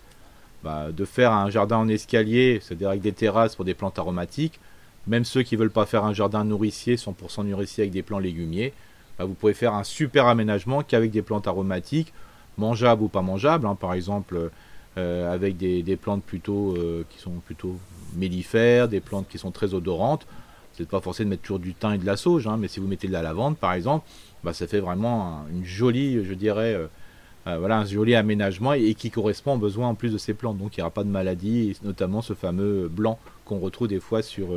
[0.63, 4.61] bah, de faire un jardin en escalier, c'est-à-dire avec des terrasses pour des plantes aromatiques.
[5.07, 8.71] Même ceux qui veulent pas faire un jardin nourricier, 100% nourricier avec des plants légumiers,
[9.17, 12.13] bah, vous pouvez faire un super aménagement qu'avec des plantes aromatiques
[12.59, 14.51] mangeables ou pas mangeables, hein, par exemple
[14.97, 17.77] euh, avec des, plantes plutôt euh, qui sont plutôt
[18.15, 20.25] mellifères, des plantes qui sont très odorantes.
[20.73, 22.79] C'est pas forcé de mettre toujours du thym et de la sauge, hein, mais si
[22.79, 24.05] vous mettez de la lavande par exemple,
[24.43, 29.11] bah, ça fait vraiment une jolie, je dirais, euh, voilà, un joli aménagement et, qui
[29.11, 30.57] correspond aux besoins en plus de ces plantes.
[30.57, 34.21] Donc il n'y aura pas de maladie, notamment ce fameux blanc qu'on retrouve des fois
[34.21, 34.49] sur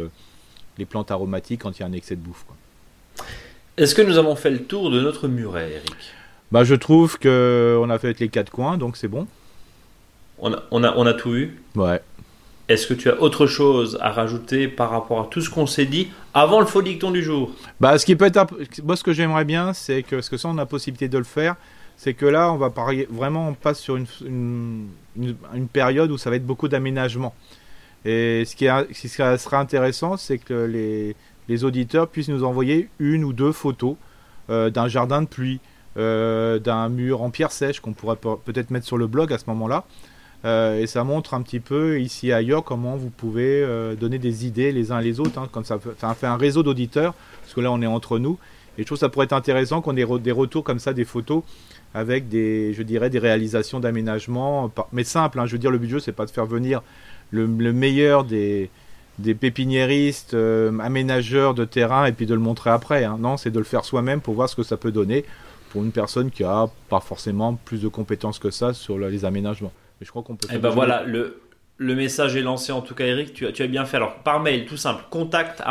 [0.79, 2.45] les plantes aromatiques quand il y a un excès de bouffe.
[3.77, 5.97] Est-ce que nous avons fait le tour de notre muret, Eric?
[6.53, 9.27] Bah, je trouve qu'on a fait les quatre coins, donc c'est bon.
[10.39, 12.01] On a, on, a, on a tout vu Ouais.
[12.69, 15.87] Est-ce que tu as autre chose à rajouter par rapport à tout ce qu'on s'est
[15.87, 17.51] dit avant le faux dicton du jour?
[17.81, 18.47] Bah, ce qui peut être,
[18.85, 21.19] moi, ce que j'aimerais bien, c'est que, ce que ça, on a la possibilité de
[21.19, 21.57] le faire,
[21.97, 24.07] c'est que là, on va parier, vraiment, on passe sur une,
[25.17, 27.35] une, période où ça va être beaucoup d'aménagement.
[28.05, 31.17] Et ce qui, est, ce qui sera intéressant, c'est que les,
[31.49, 33.97] les, auditeurs puissent nous envoyer une ou deux photos
[34.51, 35.61] euh, d'un jardin de pluie,
[35.97, 39.85] d'un mur en pierre sèche qu'on pourrait peut-être mettre sur le blog à ce moment-là.
[40.45, 44.19] Euh, et ça montre un petit peu ici et ailleurs comment vous pouvez euh, donner
[44.19, 45.39] des idées les uns les autres.
[45.39, 45.79] Hein, ça,
[46.15, 48.39] fait un réseau d'auditeurs, parce que là on est entre nous.
[48.77, 51.05] Et je trouve que ça pourrait être intéressant qu'on ait des retours comme ça, des
[51.05, 51.43] photos
[51.95, 55.39] avec des, je dirais, des réalisations d'aménagement, mais simple.
[55.39, 56.83] Hein, je veux dire, le but du jeu, c'est pas de faire venir
[57.31, 58.71] le, meilleur des,
[59.19, 60.35] des pépiniéristes,
[60.81, 63.05] aménageurs de terrain et puis de le montrer après.
[63.05, 63.19] Hein.
[63.21, 65.27] Non, c'est de le faire soi-même pour voir ce que ça peut donner
[65.73, 69.73] pour une personne qui a pas forcément plus de compétences que ça sur les aménagements.
[69.99, 70.47] Mais je crois qu'on peut.
[70.51, 71.41] Et eh ben voilà, le,
[71.79, 73.33] le message est lancé en tout cas, Eric.
[73.33, 73.97] Tu, tu as bien fait.
[73.97, 75.63] Alors par mail, tout simple, contact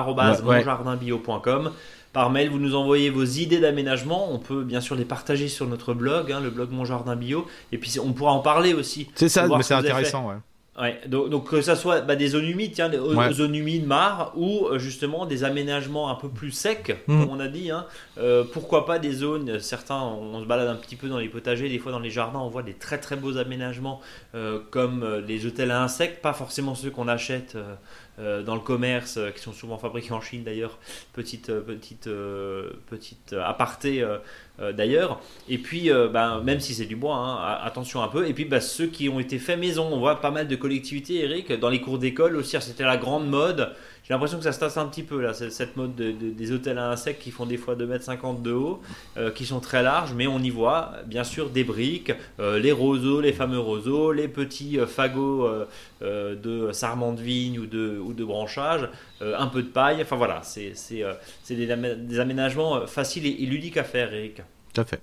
[2.14, 4.34] Par mail, vous nous envoyez vos idées d'aménagement.
[4.34, 7.46] On peut bien sûr les partager sur notre blog, hein, le blog Mon Jardin Bio.
[7.72, 9.08] Et puis on pourra en parler aussi.
[9.14, 10.28] C'est ça, mais c'est intéressant.
[10.28, 10.36] Ouais.
[10.80, 12.98] Ouais, donc, que ça soit bah, des zones humides, tiens, des
[13.34, 17.20] zones humides, mares, ou euh, justement des aménagements un peu plus secs, mm.
[17.20, 17.72] comme on a dit.
[17.72, 17.86] Hein.
[18.18, 21.68] Euh, pourquoi pas des zones, certains, on se balade un petit peu dans les potagers,
[21.68, 24.00] des fois dans les jardins, on voit des très très beaux aménagements
[24.34, 27.58] euh, comme les hôtels à insectes, pas forcément ceux qu'on achète
[28.46, 30.78] dans le commerce, qui sont souvent fabriqués en Chine d'ailleurs.
[31.14, 32.10] Petite, petite,
[32.90, 34.06] petite aparté
[34.60, 35.20] d'ailleurs.
[35.50, 38.28] Et puis, ben, même si c'est du bois, hein, attention un peu.
[38.28, 41.24] Et puis, ben, ceux qui ont été faits maison, on voit pas mal de collectivités,
[41.24, 42.56] Eric, dans les cours d'école aussi.
[42.62, 43.74] C'était la grande mode.
[44.12, 46.90] J'ai l'impression que ça se tasse un petit peu là, cette mode des hôtels à
[46.90, 48.82] insectes qui font des fois 2,50 m de haut,
[49.16, 52.74] euh, qui sont très larges, mais on y voit bien sûr des briques, euh, les
[52.74, 55.50] roseaux, les fameux roseaux, les petits euh, fagots
[56.02, 58.90] de sarment de vigne ou de, ou de branchage,
[59.22, 60.74] un peu de paille, enfin voilà, c'est
[61.48, 64.42] des, des, aménagements faciles et, ludiques à faire, Eric.
[64.74, 65.00] Tout à fait.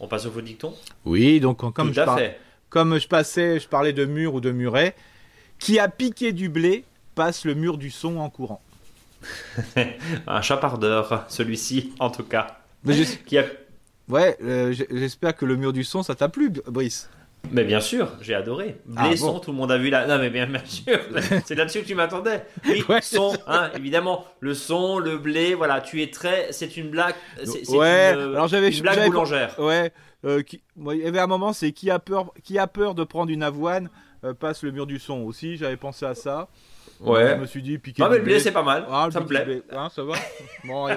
[0.00, 0.74] On passe au faux dicton?
[1.04, 2.30] Oui, donc comme, je
[2.68, 4.96] comme je passais, je parlais de mur ou de muret,
[5.60, 6.84] qui a piqué du blé
[7.14, 8.62] passe le mur du son en courant.
[10.26, 12.58] un chapardeur, celui-ci, en tout cas.
[13.26, 13.44] Qui a...
[14.08, 17.08] Ouais, euh, j'espère que le mur du son, ça t'a plu, Brice.
[17.50, 18.76] Mais bien sûr, j'ai adoré.
[18.96, 20.06] Ah, son, tout le monde a vu là.
[20.06, 20.98] Non, mais bien, sûr,
[21.44, 22.44] c'est là-dessus que tu m'attendais.
[22.66, 26.52] Oui, son, hein, évidemment, le son, le blé, voilà, tu es très.
[26.52, 27.14] C'est une blague.
[27.44, 29.58] C'est ouais, une, alors j'avais une blague boulangère.
[29.58, 29.92] Ouais,
[30.24, 30.62] euh, qui...
[30.76, 33.42] il y avait un moment, c'est qui a peur, qui a peur de prendre une
[33.42, 33.90] avoine
[34.24, 35.56] euh, passe le mur du son aussi.
[35.56, 36.48] J'avais pensé à ça.
[37.02, 37.34] Ouais.
[37.36, 38.02] Je me suis dit, piquer.
[38.04, 38.86] Ah, mais le blé, c'est pas mal.
[38.90, 40.14] Ah, ça, me hein, ça va
[40.64, 40.88] bon,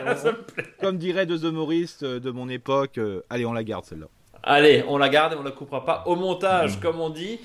[0.79, 4.07] Comme dirait deux humoristes de mon époque, euh, allez, on la garde celle-là.
[4.43, 6.79] Allez, on la garde et on la coupera pas au montage, mmh.
[6.79, 7.39] comme on dit.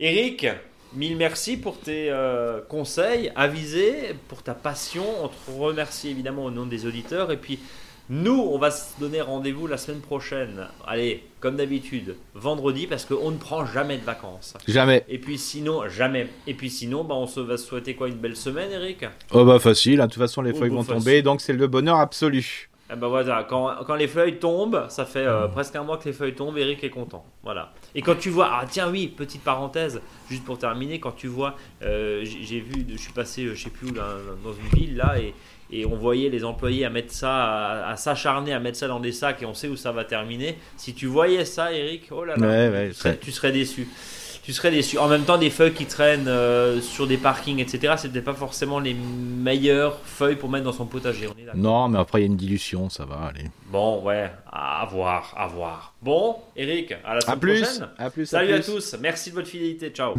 [0.00, 0.46] Eric,
[0.94, 5.04] mille merci pour tes euh, conseils avisés, pour ta passion.
[5.22, 7.30] On te remercie évidemment au nom des auditeurs.
[7.30, 7.60] Et puis,
[8.08, 10.68] nous, on va se donner rendez-vous la semaine prochaine.
[10.86, 14.54] Allez, comme d'habitude, vendredi, parce qu'on ne prend jamais de vacances.
[14.68, 15.04] Jamais.
[15.08, 16.28] Et puis sinon, jamais.
[16.46, 19.04] Et puis sinon, bah, on se va se souhaiter quoi Une belle semaine, Eric?
[19.32, 20.06] Oh bah facile, hein.
[20.06, 22.70] de toute façon les oh, feuilles vont tomber, donc c'est le bonheur absolu.
[22.88, 26.04] Eh ben voilà, quand, quand, les feuilles tombent, ça fait euh, presque un mois que
[26.04, 27.24] les feuilles tombent, Eric est content.
[27.42, 27.72] Voilà.
[27.96, 30.00] Et quand tu vois, ah tiens oui, petite parenthèse,
[30.30, 33.88] juste pour terminer, quand tu vois, euh, j'ai vu, je suis passé, je sais plus
[33.88, 35.34] où, dans une ville là, et,
[35.70, 39.12] et on voyait les employés à mettre ça, à, s'acharner à mettre ça dans des
[39.12, 40.58] sacs et on sait où ça va terminer.
[40.76, 42.88] Si tu voyais ça, Eric, oh là là,
[43.20, 43.88] tu, serais, déçu.
[44.44, 44.98] Tu serais déçu.
[44.98, 48.78] En même temps, des feuilles qui traînent euh, sur des parkings, etc., c'était pas forcément
[48.78, 51.28] les meilleures feuilles pour mettre dans son potager.
[51.54, 53.46] non, mais après, il y a une dilution, ça va aller.
[53.70, 55.94] Bon, ouais, à voir, à voir.
[56.00, 57.88] Bon, Eric, à la semaine plus, prochaine.
[57.98, 60.14] À plus, Salut à, à tous, merci de votre fidélité, ciao.